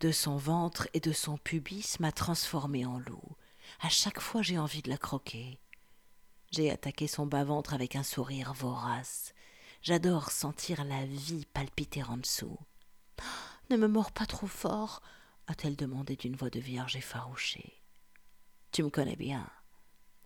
de 0.01 0.11
son 0.11 0.35
ventre 0.35 0.89
et 0.93 0.99
de 0.99 1.13
son 1.13 1.37
pubis 1.37 1.99
m'a 2.01 2.11
transformée 2.11 2.85
en 2.85 2.99
loup. 2.99 3.37
À 3.79 3.89
chaque 3.89 4.19
fois 4.19 4.41
j'ai 4.41 4.59
envie 4.59 4.81
de 4.81 4.89
la 4.89 4.97
croquer. 4.97 5.61
J'ai 6.51 6.69
attaqué 6.69 7.07
son 7.07 7.25
bas-ventre 7.25 7.73
avec 7.73 7.95
un 7.95 8.03
sourire 8.03 8.53
vorace. 8.53 9.33
J'adore 9.83 10.31
sentir 10.31 10.83
la 10.83 11.05
vie 11.05 11.45
palpiter 11.53 12.03
en 12.03 12.17
dessous. 12.17 12.59
Ne 13.71 13.77
me 13.77 13.87
mords 13.87 14.11
pas 14.11 14.25
trop 14.25 14.47
fort, 14.47 15.01
a-t-elle 15.47 15.77
demandé 15.77 16.17
d'une 16.17 16.35
voix 16.35 16.49
de 16.49 16.59
vierge 16.59 16.97
effarouchée. 16.97 17.81
Tu 18.73 18.83
me 18.83 18.89
connais 18.89 19.15
bien. 19.15 19.49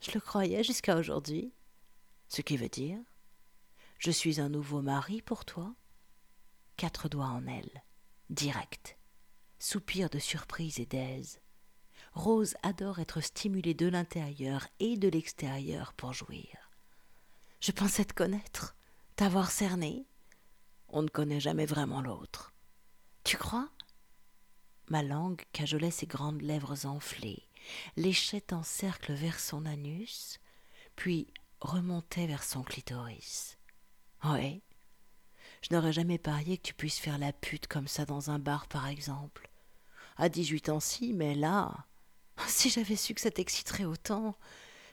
Je 0.01 0.09
le 0.13 0.19
croyais 0.19 0.63
jusqu'à 0.63 0.97
aujourd'hui. 0.97 1.53
Ce 2.27 2.41
qui 2.41 2.57
veut 2.57 2.69
dire 2.69 2.97
Je 3.99 4.09
suis 4.09 4.41
un 4.41 4.49
nouveau 4.49 4.81
mari 4.81 5.21
pour 5.21 5.45
toi 5.45 5.75
Quatre 6.75 7.07
doigts 7.07 7.27
en 7.27 7.45
elle, 7.45 7.83
direct. 8.31 8.97
Soupir 9.59 10.09
de 10.09 10.17
surprise 10.17 10.79
et 10.79 10.87
d'aise. 10.87 11.39
Rose 12.13 12.55
adore 12.63 12.97
être 12.97 13.21
stimulée 13.21 13.75
de 13.75 13.85
l'intérieur 13.85 14.67
et 14.79 14.97
de 14.97 15.07
l'extérieur 15.07 15.93
pour 15.93 16.13
jouir. 16.13 16.71
Je 17.61 17.71
pensais 17.71 18.05
te 18.05 18.13
connaître, 18.15 18.75
t'avoir 19.15 19.51
cerné. 19.51 20.07
On 20.87 21.03
ne 21.03 21.09
connaît 21.09 21.39
jamais 21.39 21.67
vraiment 21.67 22.01
l'autre. 22.01 22.54
Tu 23.25 23.37
crois? 23.37 23.67
Ma 24.87 25.01
langue 25.01 25.41
cajolait 25.51 25.89
ses 25.89 26.05
grandes 26.05 26.43
lèvres 26.43 26.85
enflées, 26.85 27.49
léchait 27.97 28.53
en 28.53 28.61
cercle 28.61 29.13
vers 29.13 29.39
son 29.39 29.65
anus, 29.65 30.39
puis 30.95 31.33
remontait 31.59 32.27
vers 32.27 32.43
son 32.43 32.61
clitoris. 32.61 33.57
Ouais. 34.23 34.61
Je 35.63 35.73
n'aurais 35.73 35.91
jamais 35.91 36.19
parié 36.19 36.59
que 36.59 36.67
tu 36.67 36.75
puisses 36.75 36.99
faire 36.99 37.17
la 37.17 37.33
pute 37.33 37.65
comme 37.65 37.87
ça 37.87 38.05
dans 38.05 38.29
un 38.29 38.37
bar, 38.37 38.67
par 38.67 38.85
exemple. 38.87 39.49
À 40.17 40.29
dix-huit 40.29 40.69
ans, 40.69 40.79
si, 40.79 41.11
mais 41.11 41.33
là. 41.33 41.73
Si 42.47 42.69
j'avais 42.69 42.95
su 42.95 43.15
que 43.15 43.21
ça 43.21 43.31
t'exciterait 43.31 43.85
autant, 43.85 44.37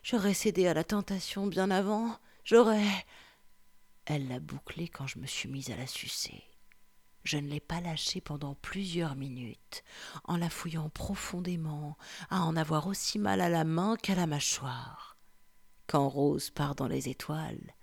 j'aurais 0.03 0.33
cédé 0.33 0.67
à 0.67 0.75
la 0.75 0.85
tentation 0.85 1.47
bien 1.47 1.71
avant. 1.71 2.17
J'aurais. 2.45 3.05
Elle 4.07 4.29
l'a 4.29 4.41
bouclé 4.41 4.89
quand 4.89 5.07
je 5.07 5.19
me 5.19 5.27
suis 5.27 5.51
mise 5.51 5.71
à 5.71 5.77
la 5.77 5.87
sucer. 5.87 6.43
Je 7.25 7.37
ne 7.37 7.49
l'ai 7.49 7.61
pas 7.61 7.81
lâchée 7.81 8.21
pendant 8.21 8.55
plusieurs 8.57 9.14
minutes, 9.14 9.85
en 10.25 10.37
la 10.37 10.50
fouillant 10.50 10.88
profondément, 10.88 11.97
à 12.31 12.43
en 12.43 12.57
avoir 12.57 12.87
aussi 12.87 13.19
mal 13.19 13.41
à 13.41 13.49
la 13.49 13.64
main 13.64 13.97
qu'à 13.97 14.14
la 14.14 14.26
mâchoire. 14.26 15.17
Quand 15.87 16.09
Rose 16.09 16.50
part 16.50 16.75
dans 16.75 16.88
les 16.88 17.09
étoiles, 17.09 17.75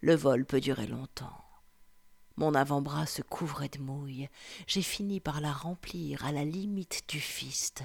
le 0.00 0.14
vol 0.14 0.44
peut 0.44 0.60
durer 0.60 0.86
longtemps. 0.86 1.44
Mon 2.36 2.54
avant-bras 2.54 3.06
se 3.06 3.22
couvrait 3.22 3.68
de 3.68 3.78
mouille. 3.78 4.28
J'ai 4.66 4.82
fini 4.82 5.20
par 5.20 5.40
la 5.40 5.52
remplir 5.52 6.24
à 6.24 6.32
la 6.32 6.44
limite 6.44 7.04
du 7.08 7.20
fist. 7.20 7.84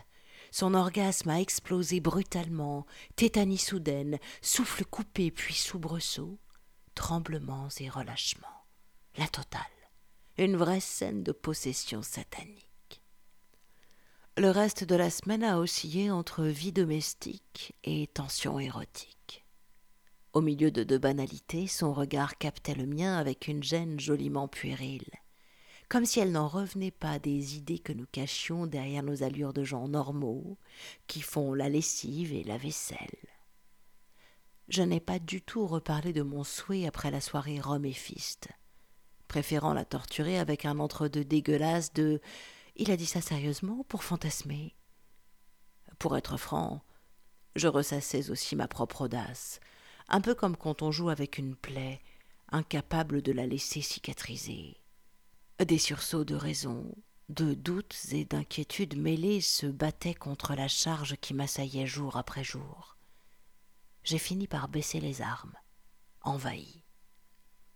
Son 0.52 0.74
orgasme 0.74 1.30
a 1.30 1.40
explosé 1.40 2.00
brutalement, 2.00 2.86
tétanie 3.16 3.60
soudaine, 3.60 4.18
souffle 4.42 4.86
coupé 4.86 5.30
puis 5.30 5.54
soubresaut, 5.54 6.40
tremblements 6.96 7.70
et 7.80 7.90
relâchements. 7.90 8.48
La 9.18 9.28
totale. 9.28 9.79
Une 10.40 10.56
vraie 10.56 10.80
scène 10.80 11.22
de 11.22 11.34
possession 11.34 12.02
satanique. 12.02 13.02
Le 14.38 14.50
reste 14.52 14.86
de 14.86 14.96
la 14.96 15.10
semaine 15.10 15.44
a 15.44 15.60
oscillé 15.60 16.12
entre 16.12 16.46
vie 16.46 16.72
domestique 16.72 17.76
et 17.84 18.08
tension 18.08 18.58
érotique. 18.58 19.46
Au 20.32 20.40
milieu 20.40 20.72
de 20.72 20.86
deux 20.86 20.98
banalités, 20.98 21.68
son 21.68 21.92
regard 21.92 22.38
captait 22.38 22.74
le 22.74 22.86
mien 22.86 23.18
avec 23.18 23.50
une 23.50 23.64
gêne 23.64 24.00
joliment 24.00 24.48
puérile, 24.48 25.12
comme 25.90 26.06
si 26.06 26.22
elle 26.22 26.32
n'en 26.32 26.48
revenait 26.48 26.90
pas 26.90 27.20
des 27.20 27.58
idées 27.58 27.80
que 27.80 27.92
nous 27.92 28.08
cachions 28.10 28.66
derrière 28.66 29.04
nos 29.04 29.24
allures 29.24 29.52
de 29.52 29.66
gens 29.66 29.90
normaux, 29.90 30.58
qui 31.08 31.20
font 31.20 31.54
la 31.54 31.68
lessive 31.68 32.32
et 32.32 32.46
la 32.46 32.58
vaisselle. 32.58 33.28
Je 34.70 34.84
n'ai 34.84 35.02
pas 35.02 35.20
du 35.20 35.42
tout 35.42 35.68
reparlé 35.68 36.14
de 36.14 36.22
mon 36.22 36.46
souhait 36.46 36.88
après 36.88 37.12
la 37.12 37.20
soirée 37.20 37.60
Rome 37.60 37.92
préférant 39.30 39.74
la 39.74 39.86
torturer 39.86 40.38
avec 40.38 40.66
un 40.66 40.80
entre-deux 40.80 41.24
dégueulasse 41.24 41.94
de 41.94 42.20
Il 42.76 42.92
a 42.92 42.98
dit 42.98 43.06
ça 43.06 43.22
sérieusement 43.22 43.86
pour 43.88 44.04
fantasmer. 44.04 44.76
Pour 46.00 46.18
être 46.18 46.36
franc, 46.36 46.82
je 47.56 47.68
ressassais 47.68 48.30
aussi 48.30 48.58
ma 48.58 48.68
propre 48.68 49.02
audace, 49.02 49.62
un 50.10 50.20
peu 50.20 50.36
comme 50.36 50.58
quand 50.58 50.82
on 50.82 50.92
joue 50.92 51.10
avec 51.10 51.38
une 51.38 51.56
plaie, 51.56 52.02
incapable 52.52 53.22
de 53.22 53.32
la 53.32 53.46
laisser 53.46 53.82
cicatriser. 53.82 54.76
Des 55.60 55.78
sursauts 55.78 56.26
de 56.26 56.36
raison, 56.36 56.96
de 57.30 57.54
doutes 57.54 57.98
et 58.12 58.26
d'inquiétudes 58.26 58.98
mêlés 58.98 59.42
se 59.42 59.68
battaient 59.68 60.16
contre 60.16 60.56
la 60.56 60.68
charge 60.68 61.16
qui 61.18 61.34
m'assaillait 61.34 61.86
jour 61.86 62.18
après 62.18 62.44
jour. 62.44 62.98
J'ai 64.04 64.18
fini 64.18 64.48
par 64.48 64.70
baisser 64.70 65.00
les 65.00 65.22
armes, 65.22 65.56
envahi. 66.22 66.84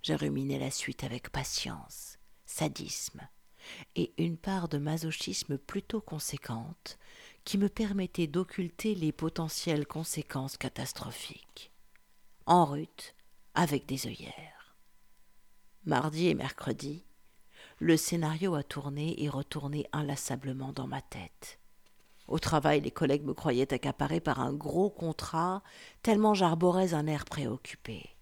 J'ai 0.03 0.15
ruminé 0.15 0.59
la 0.59 0.69
suite 0.69 1.05
avec 1.05 1.29
patience, 1.29 2.17
sadisme 2.45 3.21
et 3.95 4.13
une 4.17 4.35
part 4.35 4.67
de 4.67 4.77
masochisme 4.77 5.57
plutôt 5.57 6.01
conséquente 6.01 6.99
qui 7.45 7.57
me 7.57 7.69
permettait 7.69 8.27
d'occulter 8.27 8.95
les 8.95 9.13
potentielles 9.13 9.87
conséquences 9.87 10.57
catastrophiques 10.57 11.71
en 12.45 12.65
route 12.65 13.15
avec 13.53 13.85
des 13.85 14.05
œillères. 14.05 14.75
Mardi 15.85 16.27
et 16.27 16.35
mercredi, 16.35 17.05
le 17.79 17.95
scénario 17.95 18.55
a 18.55 18.63
tourné 18.63 19.23
et 19.23 19.29
retourné 19.29 19.87
inlassablement 19.93 20.73
dans 20.73 20.87
ma 20.87 21.01
tête. 21.01 21.59
Au 22.27 22.39
travail, 22.39 22.81
les 22.81 22.91
collègues 22.91 23.23
me 23.23 23.33
croyaient 23.33 23.73
accaparé 23.73 24.19
par 24.19 24.41
un 24.41 24.51
gros 24.51 24.89
contrat, 24.89 25.63
tellement 26.01 26.33
j'arborais 26.33 26.93
un 26.93 27.07
air 27.07 27.23
préoccupé. 27.23 28.12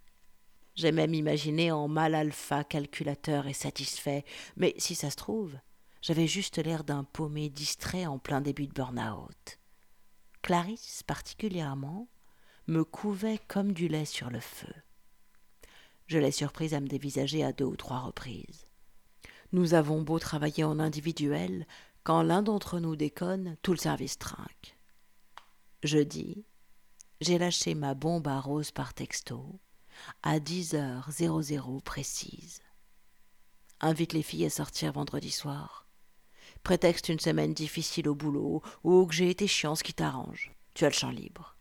J'ai 0.76 0.92
même 0.92 1.14
imaginé 1.14 1.72
en 1.72 1.88
mal 1.88 2.16
alpha 2.16 2.64
calculateur 2.64 3.48
et 3.48 3.54
satisfait, 3.54 4.24
mais 4.56 4.74
si 4.78 4.96
ça 4.96 5.10
se 5.10 5.18
trouve, 5.18 5.58
j'avais 6.02 6.28
juste 6.28 6.58
l'air 6.58 6.84
d'un 6.84 7.04
paumé 7.04 7.50
distrait 7.50 8.06
en 8.06 8.20
plein 8.20 8.42
début 8.42 8.68
de 8.68 8.74
burn-out. 8.74 9.60
Clarisse, 10.42 11.04
particulièrement, 11.04 12.08
me 12.68 12.84
couvait 12.84 13.40
comme 13.48 13.74
du 13.74 13.88
lait 13.88 14.06
sur 14.06 14.30
le 14.30 14.40
feu. 14.40 14.74
Je 16.08 16.18
l'ai 16.18 16.32
surprise 16.32 16.74
à 16.74 16.80
me 16.80 16.88
dévisager 16.88 17.44
à 17.44 17.54
deux 17.54 17.66
ou 17.66 17.76
trois 17.76 18.00
reprises. 18.00 18.68
Nous 19.52 19.74
avons 19.74 20.02
beau 20.02 20.20
travailler 20.20 20.64
en 20.64 20.80
individuel, 20.80 21.68
quand 22.04 22.24
l'un 22.24 22.42
d'entre 22.42 22.80
nous 22.80 22.96
déconne, 22.96 23.58
tout 23.62 23.74
le 23.74 23.78
service 23.78 24.18
trinque. 24.18 24.78
Jeudi, 25.84 26.46
j'ai 27.20 27.38
lâché 27.38 27.76
ma 27.76 27.94
bombe 27.94 28.28
à 28.28 28.40
rose 28.40 28.72
par 28.72 28.94
texto 28.94 29.60
à 30.24 30.40
10h00 30.40 31.82
précise. 31.82 32.62
Invite 33.80 34.14
les 34.14 34.24
filles 34.24 34.46
à 34.46 34.50
sortir 34.50 34.94
vendredi 34.94 35.32
soir. 35.32 35.88
Prétexte 36.64 37.10
une 37.10 37.20
semaine 37.20 37.54
difficile 37.54 38.08
au 38.08 38.16
boulot 38.16 38.62
ou 38.84 39.06
que 39.08 39.14
j'ai 39.14 39.30
été 39.30 39.48
chiant, 39.48 39.76
qui 39.76 39.94
t'arrange. 39.94 40.52
Tu 40.74 40.86
as 40.86 40.90
le 40.90 40.94
champ 40.94 41.10
libre. 41.10 41.58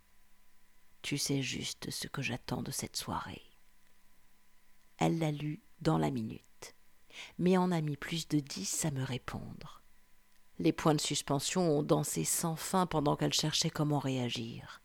Tu 1.03 1.17
sais 1.17 1.43
juste 1.43 1.91
ce 1.91 2.09
que 2.09 2.21
j'attends 2.21 2.63
de 2.63 2.71
cette 2.71 2.97
soirée. 2.97 3.43
Elle 4.99 5.19
l'a 5.19 5.31
lu 5.31 5.63
dans 5.81 5.97
la 5.97 6.11
minute, 6.11 6.75
mais 7.39 7.57
en 7.57 7.73
a 7.73 7.81
mis 7.81 7.97
plus 7.97 8.29
de 8.29 8.39
dix 8.39 8.85
à 8.85 8.91
me 8.91 9.03
répondre. 9.03 9.83
Les 10.59 10.73
points 10.73 10.95
de 10.95 11.01
suspension 11.01 11.79
ont 11.79 11.83
dansé 11.83 12.25
sans 12.25 12.55
fin 12.55 12.85
pendant 12.85 13.17
qu'elle 13.17 13.33
cherchait 13.33 13.71
comment 13.71 13.99
réagir. 13.99 14.83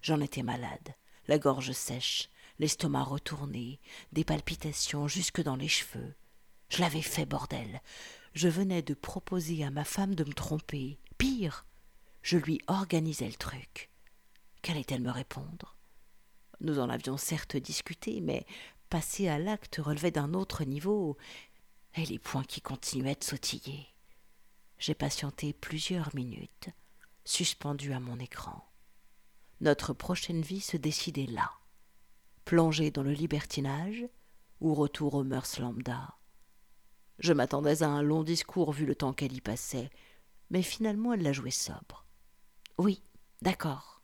J'en 0.00 0.20
étais 0.20 0.42
malade, 0.42 0.94
la 1.28 1.38
gorge 1.38 1.72
sèche, 1.72 2.30
l'estomac 2.58 3.04
retourné, 3.04 3.80
des 4.12 4.24
palpitations 4.24 5.08
jusque 5.08 5.42
dans 5.42 5.56
les 5.56 5.68
cheveux. 5.68 6.14
Je 6.68 6.80
l'avais 6.80 7.02
fait, 7.02 7.26
bordel. 7.26 7.82
Je 8.34 8.48
venais 8.48 8.82
de 8.82 8.94
proposer 8.94 9.64
à 9.64 9.70
ma 9.70 9.84
femme 9.84 10.14
de 10.14 10.24
me 10.24 10.32
tromper. 10.32 10.98
Pire, 11.18 11.66
je 12.22 12.38
lui 12.38 12.60
organisais 12.66 13.26
le 13.28 13.34
truc. 13.34 13.90
Qu'allait-elle 14.62 15.02
me 15.02 15.10
répondre? 15.10 15.76
Nous 16.60 16.78
en 16.78 16.88
avions 16.88 17.16
certes 17.16 17.56
discuté, 17.56 18.20
mais 18.20 18.46
passer 18.88 19.28
à 19.28 19.38
l'acte 19.38 19.80
relevait 19.82 20.10
d'un 20.12 20.32
autre 20.34 20.64
niveau, 20.64 21.16
et 21.94 22.06
les 22.06 22.18
points 22.18 22.44
qui 22.44 22.60
continuaient 22.60 23.16
de 23.16 23.24
sautiller. 23.24 23.86
J'ai 24.78 24.94
patienté 24.94 25.52
plusieurs 25.52 26.14
minutes, 26.14 26.70
suspendu 27.24 27.92
à 27.92 28.00
mon 28.00 28.18
écran. 28.18 28.64
Notre 29.60 29.92
prochaine 29.92 30.42
vie 30.42 30.60
se 30.60 30.76
décidait 30.76 31.26
là. 31.26 31.52
Plonger 32.44 32.90
dans 32.90 33.02
le 33.02 33.12
libertinage 33.12 34.04
ou 34.60 34.74
retour 34.74 35.14
aux 35.14 35.24
mœurs 35.24 35.58
lambda. 35.58 36.16
Je 37.18 37.32
m'attendais 37.32 37.82
à 37.82 37.88
un 37.88 38.02
long 38.02 38.24
discours 38.24 38.72
vu 38.72 38.86
le 38.86 38.94
temps 38.94 39.12
qu'elle 39.12 39.32
y 39.32 39.40
passait, 39.40 39.90
mais 40.50 40.62
finalement 40.62 41.12
elle 41.12 41.22
l'a 41.22 41.32
joué 41.32 41.50
sobre. 41.50 42.06
Oui, 42.78 43.02
d'accord. 43.42 44.02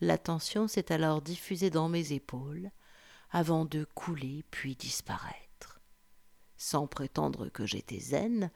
L'attention 0.00 0.68
s'est 0.68 0.92
alors 0.92 1.22
diffusée 1.22 1.70
dans 1.70 1.88
mes 1.88 2.12
épaules, 2.12 2.70
avant 3.30 3.64
de 3.64 3.84
couler 3.94 4.44
puis 4.50 4.76
disparaître. 4.76 5.80
Sans 6.56 6.86
prétendre 6.86 7.48
que 7.48 7.66
j'étais 7.66 8.00
zen, 8.00 8.50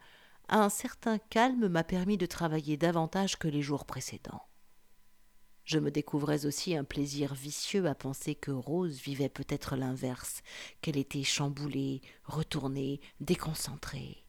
un 0.49 0.69
certain 0.69 1.17
calme 1.17 1.67
m'a 1.67 1.83
permis 1.83 2.17
de 2.17 2.25
travailler 2.25 2.77
davantage 2.77 3.37
que 3.37 3.47
les 3.47 3.61
jours 3.61 3.85
précédents. 3.85 4.45
Je 5.63 5.79
me 5.79 5.91
découvrais 5.91 6.45
aussi 6.45 6.75
un 6.75 6.83
plaisir 6.83 7.33
vicieux 7.33 7.85
à 7.85 7.95
penser 7.95 8.35
que 8.35 8.51
Rose 8.51 8.99
vivait 8.99 9.29
peut-être 9.29 9.75
l'inverse, 9.75 10.41
qu'elle 10.81 10.97
était 10.97 11.23
chamboulée, 11.23 12.01
retournée, 12.25 12.99
déconcentrée. 13.19 14.25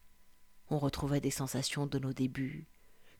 On 0.69 0.79
retrouvait 0.79 1.21
des 1.21 1.31
sensations 1.31 1.87
de 1.87 1.99
nos 1.99 2.13
débuts. 2.13 2.67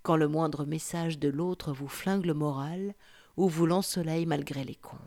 Quand 0.04 0.16
le 0.16 0.28
moindre 0.28 0.66
message 0.66 1.18
de 1.18 1.30
l'autre 1.30 1.74
vous 1.74 1.88
flingue 1.88 2.26
le 2.26 2.34
moral, 2.34 2.94
ou 3.38 3.48
vous 3.50 3.66
l'ensoleille 3.66 4.26
malgré 4.26 4.64
les 4.64 4.76
cons. 4.76 4.98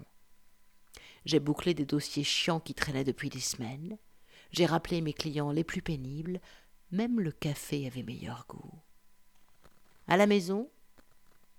J'ai 1.25 1.41
bouclé 1.41 1.75
des 1.75 1.87
dossiers 1.87 2.25
chiants 2.25 2.61
qui 2.61 2.75
traînaient 2.75 3.05
depuis 3.05 3.31
des 3.31 3.41
semaines. 3.41 3.99
J'ai 4.53 4.67
rappelé 4.67 5.01
mes 5.01 5.13
clients 5.13 5.51
les 5.51 5.65
plus 5.65 5.83
pénibles. 5.83 6.41
Même 6.93 7.21
le 7.21 7.33
café 7.33 7.87
avait 7.87 8.03
meilleur 8.03 8.47
goût. 8.49 8.81
À 10.07 10.17
la 10.17 10.27
maison, 10.27 10.71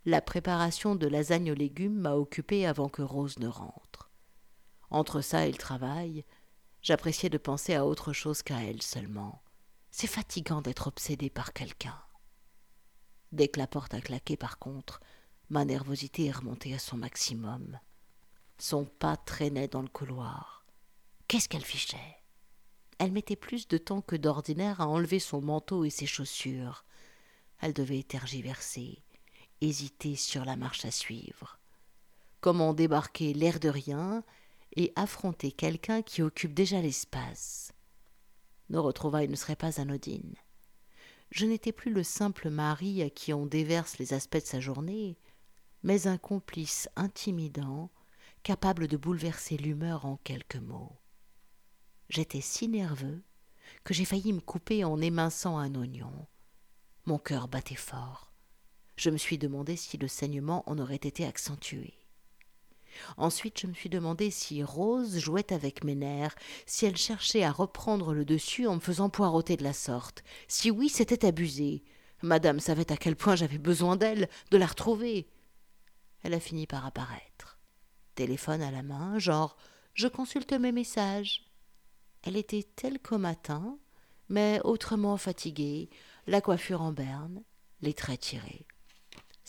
la 0.08 0.22
préparation 0.22 0.96
de 0.96 1.06
lasagne 1.06 1.52
aux 1.52 1.56
légumes 1.56 2.00
m'a 2.00 2.14
occupé 2.14 2.66
avant 2.66 2.88
que 2.88 3.02
Rose 3.02 3.40
ne 3.40 3.48
rentre. 3.48 4.10
Entre 4.90 5.20
ça 5.20 5.46
et 5.46 5.52
le 5.52 5.58
travail, 5.58 6.24
j'appréciais 6.82 7.30
de 7.30 7.38
penser 7.38 7.76
à 7.76 7.86
autre 7.86 8.14
chose 8.14 8.42
qu'à 8.42 8.64
elle 8.64 8.82
seulement. 8.82 9.44
C'est 9.92 10.08
fatigant 10.08 10.62
d'être 10.62 10.88
obsédé 10.88 11.30
par 11.30 11.52
quelqu'un. 11.52 12.02
Dès 13.34 13.50
que 13.50 13.60
la 13.60 13.68
porte 13.68 13.94
a 13.94 14.00
claqué, 14.00 14.38
par 14.38 14.60
contre, 14.60 15.02
Ma 15.50 15.66
nervosité 15.66 16.28
est 16.28 16.32
remontée 16.32 16.74
à 16.74 16.80
son 16.80 16.96
maximum. 16.96 17.78
Son 18.60 18.86
pas 18.86 19.18
traînait 19.18 19.68
dans 19.68 19.82
le 19.82 19.90
couloir. 19.90 20.66
Qu'est-ce 21.28 21.50
qu'elle 21.50 21.66
fichait? 21.66 22.18
Elle 22.98 23.12
mettait 23.12 23.36
plus 23.36 23.68
de 23.68 23.78
temps 23.78 24.02
que 24.02 24.16
d'ordinaire 24.16 24.80
à 24.80 24.88
enlever 24.88 25.20
son 25.20 25.42
manteau 25.42 25.84
et 25.84 25.90
ses 25.90 26.06
chaussures. 26.06 26.86
Elle 27.60 27.74
devait 27.74 28.04
tergiverser, 28.04 29.04
hésiter 29.62 30.16
sur 30.16 30.46
la 30.46 30.56
marche 30.56 30.86
à 30.86 30.92
suivre. 30.92 31.60
Comment 32.42 32.74
débarquer 32.74 33.34
l'air 33.34 33.60
de 33.60 33.70
rien 33.70 34.24
et 34.76 34.94
affronter 34.96 35.52
quelqu'un 35.52 36.02
qui 36.02 36.22
occupe 36.22 36.54
déjà 36.54 36.82
l'espace? 36.82 37.74
Nos 38.70 38.84
retrouvailles 38.84 39.30
ne 39.30 39.36
seraient 39.36 39.56
pas 39.56 39.80
anodines. 39.80 40.36
Je 41.32 41.46
n'étais 41.46 41.72
plus 41.72 41.92
le 41.92 42.04
simple 42.04 42.50
mari 42.50 43.02
à 43.02 43.10
qui 43.10 43.34
on 43.34 43.46
déverse 43.46 43.98
les 43.98 44.14
aspects 44.14 44.38
de 44.38 44.42
sa 44.42 44.60
journée, 44.60 45.18
mais 45.84 46.08
un 46.08 46.18
complice 46.18 46.90
intimidant, 46.96 47.92
capable 48.44 48.88
de 48.88 48.98
bouleverser 48.98 49.58
l'humeur 49.58 50.06
en 50.06 50.18
quelques 50.18 50.56
mots. 50.56 50.98
j'étais 52.10 52.42
si 52.42 52.68
nerveux 52.68 53.22
que 53.84 53.94
j'ai 53.94 54.06
failli 54.06 54.32
me 54.32 54.40
couper 54.40 54.86
en 54.86 55.02
éminçant 55.02 55.58
un 55.58 55.76
oignon. 55.76 56.28
Mon 57.06 57.20
cœur 57.20 57.48
battait 57.48 57.76
fort. 57.76 58.27
Je 58.98 59.10
me 59.10 59.18
suis 59.18 59.38
demandé 59.38 59.76
si 59.76 59.98
le 59.98 60.08
saignement 60.08 60.64
en 60.70 60.80
aurait 60.80 60.96
été 60.96 61.26
accentué. 61.26 61.94
Ensuite, 63.16 63.60
je 63.60 63.68
me 63.68 63.74
suis 63.74 63.90
demandé 63.90 64.32
si 64.32 64.64
Rose 64.64 65.20
jouait 65.20 65.54
avec 65.54 65.84
mes 65.84 65.94
nerfs, 65.94 66.36
si 66.66 66.88
elle 66.88 66.98
cherchait 66.98 67.44
à 67.44 67.52
reprendre 67.52 68.14
le 68.14 68.26
dessus 68.26 68.66
en 68.66 68.76
me 68.76 68.80
faisant 68.80 69.10
poireauter 69.10 69.56
de 69.56 69.64
la 69.64 69.74
sorte. 69.74 70.24
Si 70.48 70.72
oui, 70.72 70.90
c'était 70.90 71.26
abusé. 71.26 71.84
Madame 72.24 72.60
savait 72.60 72.92
à 72.92 72.98
quel 72.98 73.16
point 73.16 73.36
j'avais 73.36 73.60
besoin 73.60 73.96
d'elle, 73.96 74.28
de 74.50 74.58
la 74.58 74.66
retrouver. 74.66 75.28
Elle 76.24 76.34
a 76.34 76.40
fini 76.40 76.66
par 76.66 76.86
apparaître. 76.86 77.60
Téléphone 78.16 78.64
à 78.64 78.72
la 78.72 78.82
main, 78.82 79.20
genre 79.20 79.58
je 79.94 80.08
consulte 80.08 80.54
mes 80.54 80.72
messages. 80.72 81.44
Elle 82.24 82.36
était 82.36 82.68
telle 82.76 83.00
qu'au 83.00 83.20
matin, 83.20 83.78
mais 84.28 84.60
autrement 84.64 85.18
fatiguée, 85.18 85.90
la 86.26 86.42
coiffure 86.42 86.82
en 86.82 86.92
berne, 86.92 87.44
les 87.82 87.94
traits 87.94 88.22
tirés. 88.22 88.66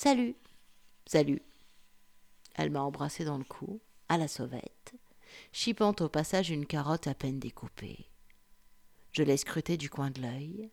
Salut. 0.00 0.36
Salut. 1.06 1.42
Elle 2.54 2.70
m'a 2.70 2.82
embrassé 2.82 3.24
dans 3.24 3.36
le 3.36 3.42
cou, 3.42 3.80
à 4.08 4.16
la 4.16 4.28
sauvette, 4.28 4.94
chipant 5.50 5.92
au 5.98 6.08
passage 6.08 6.50
une 6.50 6.66
carotte 6.66 7.08
à 7.08 7.16
peine 7.16 7.40
découpée. 7.40 8.08
Je 9.10 9.24
l'ai 9.24 9.36
scrutée 9.36 9.76
du 9.76 9.90
coin 9.90 10.12
de 10.12 10.22
l'œil, 10.22 10.70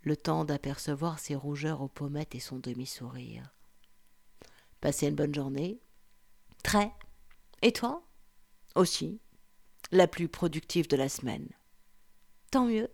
le 0.00 0.16
temps 0.16 0.46
d'apercevoir 0.46 1.18
ses 1.18 1.34
rougeurs 1.34 1.82
aux 1.82 1.88
pommettes 1.88 2.34
et 2.34 2.40
son 2.40 2.58
demi-sourire. 2.58 3.54
Passez 4.80 5.08
une 5.08 5.16
bonne 5.16 5.34
journée 5.34 5.82
Très. 6.62 6.90
Et 7.60 7.74
toi? 7.74 8.08
Aussi. 8.74 9.20
La 9.90 10.08
plus 10.08 10.28
productive 10.30 10.88
de 10.88 10.96
la 10.96 11.10
semaine. 11.10 11.50
Tant 12.50 12.64
mieux. 12.64 12.88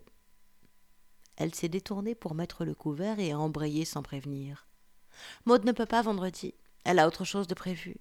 Elle 1.37 1.55
s'est 1.55 1.69
détournée 1.69 2.17
pour 2.17 2.35
mettre 2.35 2.65
le 2.65 2.75
couvert 2.75 3.21
et 3.21 3.31
a 3.31 3.85
sans 3.85 4.03
prévenir. 4.03 4.67
Maud 5.45 5.65
ne 5.65 5.73
peut 5.73 5.87
pas 5.87 6.03
vendredi. 6.03 6.55
Elle 6.85 6.99
a 6.99 7.07
autre 7.07 7.25
chose 7.25 7.47
de 7.47 7.55
prévu. 7.55 7.97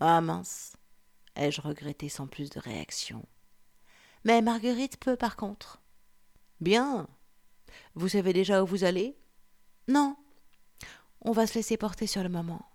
Ah 0.00 0.20
mince 0.20 0.74
ai-je 1.36 1.60
regretté 1.60 2.08
sans 2.08 2.26
plus 2.26 2.50
de 2.50 2.60
réaction. 2.60 3.26
Mais 4.24 4.42
Marguerite 4.42 4.98
peut 4.98 5.16
par 5.16 5.36
contre. 5.36 5.80
Bien. 6.60 7.08
Vous 7.94 8.08
savez 8.08 8.32
déjà 8.32 8.62
où 8.62 8.66
vous 8.66 8.84
allez? 8.84 9.16
Non. 9.88 10.16
On 11.22 11.32
va 11.32 11.46
se 11.46 11.54
laisser 11.54 11.76
porter 11.76 12.06
sur 12.06 12.22
le 12.22 12.28
moment. 12.28 12.66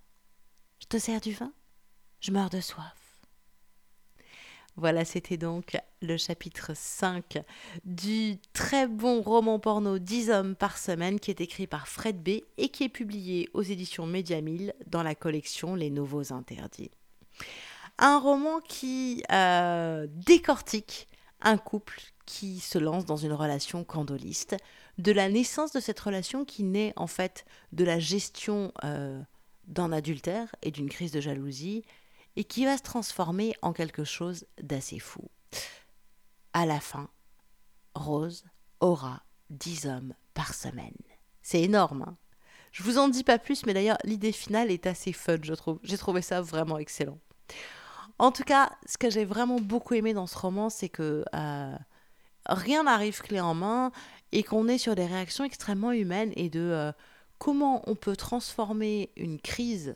Je 0.80 0.88
te 0.88 0.98
sers 0.98 1.22
du 1.22 1.34
vin? 1.34 1.54
Je 2.20 2.32
meurs 2.32 2.50
de 2.50 2.62
soif. 2.62 3.05
Voilà, 4.78 5.06
c'était 5.06 5.38
donc 5.38 5.78
le 6.02 6.18
chapitre 6.18 6.72
5 6.76 7.38
du 7.86 8.38
très 8.52 8.88
bon 8.88 9.22
roman 9.22 9.58
porno 9.58 10.00
10 10.00 10.30
hommes 10.32 10.56
par 10.56 10.78
semaine 10.78 11.20
qui 11.20 11.32
est 11.32 11.40
écrit 11.40 11.66
par 11.66 11.88
Fred 11.88 12.22
B 12.22 12.42
et 12.58 12.68
qui 12.70 12.84
est 12.84 12.90
publié 12.90 13.50
aux 13.54 13.62
éditions 13.62 14.06
Média 14.06 14.42
dans 14.88 15.02
la 15.02 15.16
collection 15.16 15.76
Les 15.76 15.90
Nouveaux 15.90 16.34
Interdits. 16.34 16.92
Un 18.00 18.20
roman 18.20 18.60
qui 18.60 19.24
euh, 19.32 20.08
décortique 20.10 21.08
un 21.42 21.58
couple 21.58 22.02
qui 22.26 22.60
se 22.60 22.78
lance 22.78 23.06
dans 23.06 23.16
une 23.16 23.34
relation 23.34 23.86
candoliste, 23.86 24.58
de 24.98 25.12
la 25.14 25.30
naissance 25.30 25.72
de 25.72 25.80
cette 25.80 26.00
relation 26.00 26.44
qui 26.44 26.64
naît 26.64 26.92
en 26.98 27.08
fait 27.08 27.46
de 27.72 27.86
la 27.86 28.00
gestion 28.00 28.74
euh, 28.84 29.22
d'un 29.68 29.94
adultère 29.94 30.54
et 30.64 30.72
d'une 30.72 30.90
crise 30.90 31.12
de 31.12 31.22
jalousie, 31.22 31.86
et 32.36 32.44
qui 32.44 32.66
va 32.66 32.78
se 32.78 32.84
transformer 32.84 33.54
en 33.62 33.74
quelque 33.74 34.04
chose 34.04 34.46
d'assez 34.62 35.00
fou. 35.00 35.30
À 36.54 36.66
la 36.66 36.80
fin, 36.80 37.10
Rose 37.94 38.46
aura 38.80 39.24
dix 39.50 39.86
hommes 39.86 40.14
par 40.34 40.54
semaine. 40.54 40.96
C'est 41.42 41.62
énorme, 41.62 42.04
hein 42.08 42.18
je 42.76 42.84
vous 42.84 42.98
en 42.98 43.08
dis 43.08 43.24
pas 43.24 43.40
plus, 43.40 43.66
mais 43.66 43.74
d'ailleurs, 43.74 43.98
l'idée 44.04 44.34
finale 44.34 44.70
est 44.70 44.86
assez 44.86 45.14
fun, 45.14 45.38
je 45.42 45.54
trouve. 45.54 45.80
J'ai 45.84 45.98
trouvé 45.98 46.22
ça 46.22 46.42
vraiment 46.42 46.78
excellent. 46.78 47.18
En 48.20 48.34
tout 48.34 48.44
cas, 48.44 48.70
ce 48.86 48.98
que 48.98 49.10
j'ai 49.10 49.24
vraiment 49.24 49.62
beaucoup 49.62 49.94
aimé 49.94 50.14
dans 50.14 50.28
ce 50.28 50.38
roman, 50.38 50.70
c'est 50.70 50.90
que 50.90 51.24
euh, 51.34 51.76
rien 52.46 52.84
n'arrive 52.84 53.22
clé 53.22 53.40
en 53.40 53.54
main 53.54 53.94
et 54.34 54.44
qu'on 54.44 54.68
est 54.68 54.78
sur 54.78 54.94
des 54.94 55.06
réactions 55.06 55.46
extrêmement 55.46 55.94
humaines 55.94 56.34
et 56.36 56.50
de 56.50 56.60
euh, 56.60 56.92
comment 57.38 57.82
on 57.90 57.96
peut 57.96 58.18
transformer 58.18 59.10
une 59.16 59.40
crise, 59.40 59.96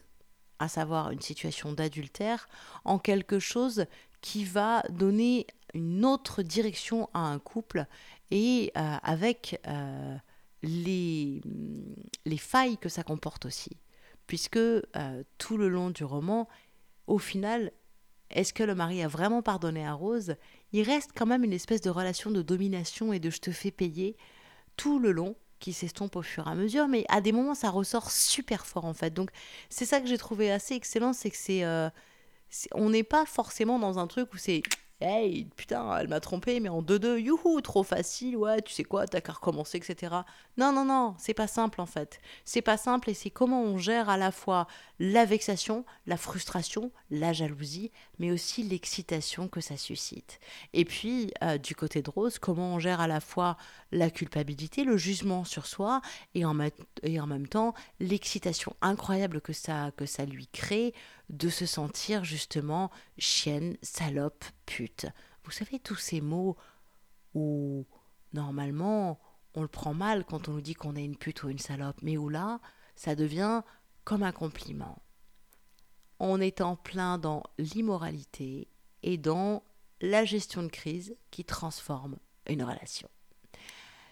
à 0.60 0.67
savoir 0.67 1.12
une 1.12 1.22
situation 1.22 1.74
d'adultère, 1.74 2.48
en 2.86 3.00
quelque 3.00 3.39
chose 3.39 3.86
qui 4.22 4.43
va 4.43 4.84
donner 4.89 5.48
une 5.74 6.06
autre 6.06 6.43
direction 6.43 7.10
à 7.13 7.19
un 7.19 7.39
couple 7.39 7.86
et 8.32 8.72
euh, 8.78 8.95
avec 9.04 9.62
les, 10.63 11.41
les 12.26 12.38
failles 12.38 12.78
que 12.78 12.89
ça 12.89 13.04
comporte 13.04 13.45
aussi. 13.45 13.78
Puisque 14.28 14.58
euh, 14.58 14.84
tout 15.38 15.58
le 15.58 15.69
long 15.69 15.89
du 15.89 16.04
roman, 16.04 16.48
au 17.08 17.17
final, 17.17 17.72
est-ce 18.30 18.54
que 18.54 18.63
le 18.63 18.76
mari 18.76 19.02
a 19.02 19.08
vraiment 19.08 19.41
pardonné 19.41 19.86
à 19.86 19.93
Rose? 19.93 20.36
Il 20.72 20.84
reste 20.84 21.12
quand 21.15 21.26
même 21.26 21.43
une 21.43 21.54
espèce 21.54 21.82
de 21.82 21.89
relation 21.89 22.30
de 22.30 22.41
domination 22.41 23.12
et 23.12 23.19
de 23.19 23.30
je 23.30 23.39
te 23.39 23.52
fais 23.52 23.72
payer 23.72 24.17
tout 24.78 25.00
le 25.00 25.12
long 25.12 25.36
qui 25.60 25.74
s'estompe 25.74 26.15
au 26.15 26.22
fur 26.22 26.48
et 26.48 26.52
à 26.52 26.56
mesure, 26.56 26.88
mais 26.88 27.06
à 27.10 27.22
des 27.22 27.32
moments 27.32 27.56
ça 27.56 27.69
ressort 27.69 28.12
super 28.12 28.65
fort 28.65 28.86
en 28.86 28.93
fait. 28.93 29.13
Donc 29.13 29.30
c'est 29.69 29.86
ça 29.86 30.02
que 30.02 30.08
j'ai 30.08 30.17
trouvé 30.17 30.52
assez 30.52 30.76
excellent, 30.76 31.13
c'est 31.13 31.30
que 31.30 31.38
c'est, 31.38 31.63
euh, 31.63 31.89
on 32.74 32.89
n'est 32.89 33.04
pas 33.04 33.26
forcément 33.26 33.80
dans 33.80 34.00
un 34.00 34.08
truc 34.08 34.34
où 34.34 34.38
c'est 34.38 34.63
Hey, 35.02 35.46
putain, 35.56 35.98
elle 35.98 36.10
m'a 36.10 36.20
trompé, 36.20 36.60
mais 36.60 36.68
en 36.68 36.82
2-2, 36.82 37.20
youhou, 37.20 37.62
trop 37.62 37.84
facile, 37.84 38.36
ouais, 38.36 38.62
tu 38.62 38.74
sais 38.74 38.84
quoi, 38.84 39.08
t'as 39.08 39.22
qu'à 39.22 39.32
recommencer, 39.32 39.78
etc. 39.78 40.14
Non, 40.58 40.74
non, 40.74 40.84
non, 40.84 41.16
c'est 41.18 41.34
pas 41.34 41.48
simple 41.48 41.80
en 41.80 41.86
fait. 41.86 42.20
C'est 42.44 42.62
pas 42.62 42.76
simple 42.76 43.10
et 43.10 43.14
c'est 43.14 43.30
comment 43.30 43.62
on 43.62 43.78
gère 43.78 44.10
à 44.10 44.18
la 44.18 44.34
fois 44.34 44.68
la 45.00 45.24
vexation, 45.24 45.86
la 46.06 46.18
frustration, 46.18 46.92
la 47.12 47.32
jalousie, 47.32 47.92
mais 48.20 48.30
aussi 48.30 48.62
l'excitation 48.62 49.48
que 49.48 49.62
ça 49.62 49.78
suscite. 49.78 50.42
Et 50.74 50.84
puis, 50.84 51.32
euh, 51.44 51.58
du 51.58 51.76
côté 51.76 52.02
de 52.02 52.10
Rose, 52.10 52.38
comment 52.38 52.74
on 52.74 52.80
gère 52.80 53.00
à 53.00 53.08
la 53.08 53.22
fois 53.22 53.56
la 53.94 54.10
culpabilité, 54.10 54.84
le 54.84 54.98
jugement 54.98 55.46
sur 55.46 55.66
soi, 55.66 56.02
et 56.36 56.44
en, 56.44 56.58
et 57.04 57.22
en 57.22 57.28
même 57.28 57.48
temps 57.48 57.74
l'excitation 58.02 58.76
incroyable 58.82 59.40
que 59.40 59.54
ça, 59.54 59.92
que 59.96 60.06
ça 60.06 60.26
lui 60.26 60.48
crée 60.48 60.94
de 61.30 61.50
se 61.50 61.65
sentir 61.65 62.24
justement 62.24 62.92
chienne, 63.18 63.78
salope, 63.82 64.44
pute. 64.65 65.06
Vous 65.44 65.52
savez, 65.52 65.80
tous 65.80 65.96
ces 65.96 66.22
mots 66.22 66.58
où 67.34 67.86
normalement 68.34 69.20
on 69.54 69.62
le 69.62 69.68
prend 69.68 69.94
mal 69.94 70.26
quand 70.26 70.48
on 70.48 70.54
nous 70.54 70.62
dit 70.62 70.74
qu'on 70.74 70.96
est 70.96 71.06
une 71.06 71.18
pute 71.18 71.44
ou 71.44 71.50
une 71.50 71.60
salope, 71.60 71.98
mais 72.02 72.18
où 72.18 72.30
là, 72.30 72.60
ça 72.96 73.15
devient 73.15 73.62
comme 74.04 74.24
un 74.24 74.32
compliment. 74.32 75.02
On 76.20 76.42
est 76.42 76.62
en 76.62 76.76
plein 76.76 77.18
dans 77.18 77.44
l'immoralité 77.58 78.68
et 79.04 79.18
dans 79.18 79.63
la 80.02 80.26
gestion 80.26 80.63
de 80.63 80.68
crise 80.68 81.15
qui 81.32 81.46
transforme 81.46 82.18
une 82.48 82.63
relation 82.63 83.10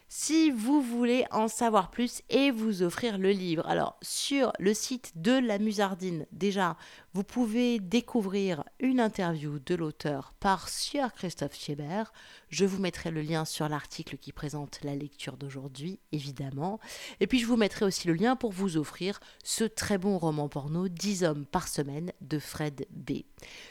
si 0.09 0.51
vous 0.51 0.81
voulez 0.81 1.25
en 1.31 1.47
savoir 1.47 1.91
plus 1.91 2.21
et 2.29 2.51
vous 2.51 2.81
offrir 2.81 3.17
le 3.17 3.31
livre. 3.31 3.65
Alors, 3.67 3.97
sur 4.01 4.53
le 4.59 4.73
site 4.73 5.13
de 5.15 5.33
la 5.33 5.59
Musardine, 5.59 6.25
déjà, 6.31 6.77
vous 7.13 7.23
pouvez 7.23 7.79
découvrir 7.79 8.63
une 8.79 8.99
interview 8.99 9.59
de 9.59 9.75
l'auteur 9.75 10.33
par 10.39 10.69
Sieur 10.69 11.13
Christophe 11.13 11.55
Schieber. 11.55 12.03
Je 12.49 12.65
vous 12.65 12.79
mettrai 12.79 13.11
le 13.11 13.21
lien 13.21 13.45
sur 13.45 13.67
l'article 13.69 14.17
qui 14.17 14.31
présente 14.31 14.79
la 14.83 14.95
lecture 14.95 15.37
d'aujourd'hui, 15.37 15.99
évidemment. 16.11 16.79
Et 17.19 17.27
puis, 17.27 17.39
je 17.39 17.45
vous 17.45 17.57
mettrai 17.57 17.85
aussi 17.85 18.07
le 18.07 18.13
lien 18.13 18.35
pour 18.35 18.51
vous 18.51 18.77
offrir 18.77 19.19
ce 19.43 19.63
très 19.63 19.97
bon 19.97 20.17
roman 20.17 20.47
porno 20.47 20.87
10 20.87 21.23
hommes 21.23 21.45
par 21.45 21.67
semaine 21.67 22.11
de 22.21 22.39
Fred 22.39 22.85
B. 22.91 23.23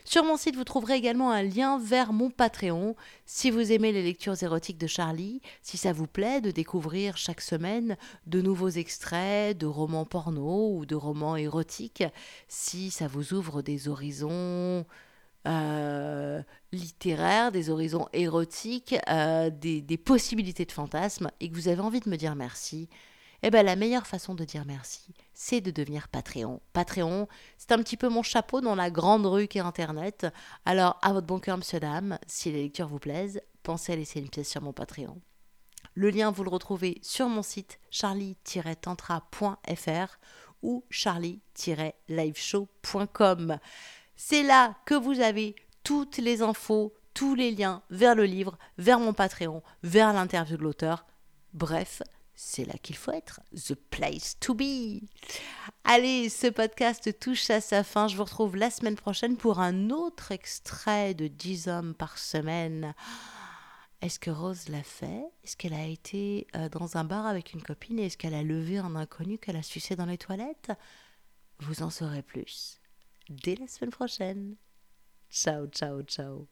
Sur 0.04 0.24
mon 0.24 0.36
site, 0.36 0.56
vous 0.56 0.64
trouverez 0.64 0.94
également 0.94 1.30
un 1.30 1.42
lien 1.42 1.78
vers 1.78 2.12
mon 2.12 2.30
Patreon. 2.30 2.96
Si 3.26 3.50
vous 3.50 3.72
aimez 3.72 3.92
les 3.92 4.02
lectures 4.02 4.42
érotiques 4.42 4.78
de 4.78 4.86
Charlie, 4.86 5.40
si 5.62 5.76
ça 5.76 5.92
vous 5.92 6.06
plaît, 6.06 6.40
de 6.40 6.50
découvrir 6.50 7.16
chaque 7.16 7.40
semaine 7.40 7.96
de 8.26 8.40
nouveaux 8.40 8.70
extraits 8.70 9.56
de 9.56 9.66
romans 9.66 10.04
porno 10.04 10.76
ou 10.76 10.86
de 10.86 10.94
romans 10.94 11.36
érotiques, 11.36 12.04
si 12.48 12.90
ça 12.90 13.06
vous 13.06 13.25
ouvre 13.32 13.62
des 13.62 13.88
horizons 13.88 14.84
euh, 15.46 16.42
littéraires, 16.72 17.52
des 17.52 17.70
horizons 17.70 18.08
érotiques, 18.12 18.96
euh, 19.08 19.48
des, 19.50 19.96
possibilités 19.96 20.64
de 20.64 20.72
fantasmes, 20.72 21.30
et 21.38 21.48
que 21.48 21.54
vous 21.54 21.68
avez 21.68 21.80
envie 21.80 22.00
de 22.00 22.10
me 22.10 22.16
dire 22.16 22.34
merci, 22.34 22.88
eh 23.42 23.50
bien 23.50 23.62
la 23.62 23.76
meilleure 23.76 24.08
façon 24.08 24.34
de 24.34 24.44
dire 24.44 24.64
merci, 24.66 25.14
c'est 25.34 25.60
de 25.60 25.70
devenir 25.70 26.08
Patreon. 26.08 26.60
Patreon, 26.72 27.28
c'est 27.58 27.70
un 27.70 27.78
petit 27.78 27.96
peu 27.96 28.08
mon 28.08 28.24
chapeau 28.24 28.60
dans 28.60 28.74
la 28.74 28.90
grande 28.90 29.26
rue 29.26 29.46
qu'est 29.46 29.60
Internet. 29.60 30.26
Alors, 30.64 30.98
à 31.02 31.12
votre 31.12 31.28
bon 31.28 31.38
cœur, 31.38 31.56
monsieur, 31.56 31.78
dame, 31.78 32.18
si 32.26 32.50
les 32.50 32.64
lectures 32.64 32.88
vous 32.88 32.98
plaisent, 32.98 33.40
pensez 33.62 33.92
à 33.92 33.96
laisser 33.96 34.18
une 34.18 34.30
pièce 34.30 34.48
sur 34.48 34.62
mon 34.62 34.72
Patreon. 34.72 35.20
Le 35.94 36.10
lien, 36.10 36.30
vous 36.30 36.44
le 36.44 36.50
retrouvez 36.50 36.98
sur 37.02 37.28
mon 37.28 37.42
site 37.42 37.78
charlie-tantra.fr 37.90 40.18
ou 40.66 40.84
charlie-liveshow.com. 40.90 43.58
C'est 44.16 44.42
là 44.42 44.76
que 44.84 44.94
vous 44.94 45.20
avez 45.20 45.54
toutes 45.84 46.18
les 46.18 46.42
infos, 46.42 46.92
tous 47.14 47.36
les 47.36 47.52
liens 47.52 47.82
vers 47.88 48.16
le 48.16 48.24
livre, 48.24 48.58
vers 48.76 48.98
mon 48.98 49.12
Patreon, 49.12 49.62
vers 49.84 50.12
l'interview 50.12 50.56
de 50.56 50.62
l'auteur. 50.62 51.06
Bref, 51.54 52.02
c'est 52.34 52.64
là 52.64 52.74
qu'il 52.82 52.96
faut 52.96 53.12
être. 53.12 53.40
The 53.54 53.74
place 53.74 54.36
to 54.40 54.54
be. 54.54 55.02
Allez, 55.84 56.28
ce 56.28 56.48
podcast 56.48 57.16
touche 57.20 57.48
à 57.50 57.60
sa 57.60 57.84
fin. 57.84 58.08
Je 58.08 58.16
vous 58.16 58.24
retrouve 58.24 58.56
la 58.56 58.70
semaine 58.70 58.96
prochaine 58.96 59.36
pour 59.36 59.60
un 59.60 59.90
autre 59.90 60.32
extrait 60.32 61.14
de 61.14 61.28
10 61.28 61.68
hommes 61.68 61.94
par 61.94 62.18
semaine. 62.18 62.92
Est-ce 64.06 64.20
que 64.20 64.30
Rose 64.30 64.68
l'a 64.68 64.84
fait? 64.84 65.26
Est-ce 65.42 65.56
qu'elle 65.56 65.74
a 65.74 65.84
été 65.84 66.46
euh, 66.54 66.68
dans 66.68 66.96
un 66.96 67.02
bar 67.02 67.26
avec 67.26 67.54
une 67.54 67.62
copine 67.62 67.98
et 67.98 68.06
est-ce 68.06 68.16
qu'elle 68.16 68.34
a 68.34 68.44
levé 68.44 68.78
un 68.78 68.94
inconnu 68.94 69.36
qu'elle 69.36 69.56
a 69.56 69.64
sucé 69.64 69.96
dans 69.96 70.06
les 70.06 70.16
toilettes? 70.16 70.70
Vous 71.58 71.82
en 71.82 71.90
saurez 71.90 72.22
plus 72.22 72.80
dès 73.28 73.56
la 73.56 73.66
semaine 73.66 73.90
prochaine. 73.90 74.54
Ciao, 75.28 75.66
ciao, 75.66 76.02
ciao. 76.02 76.46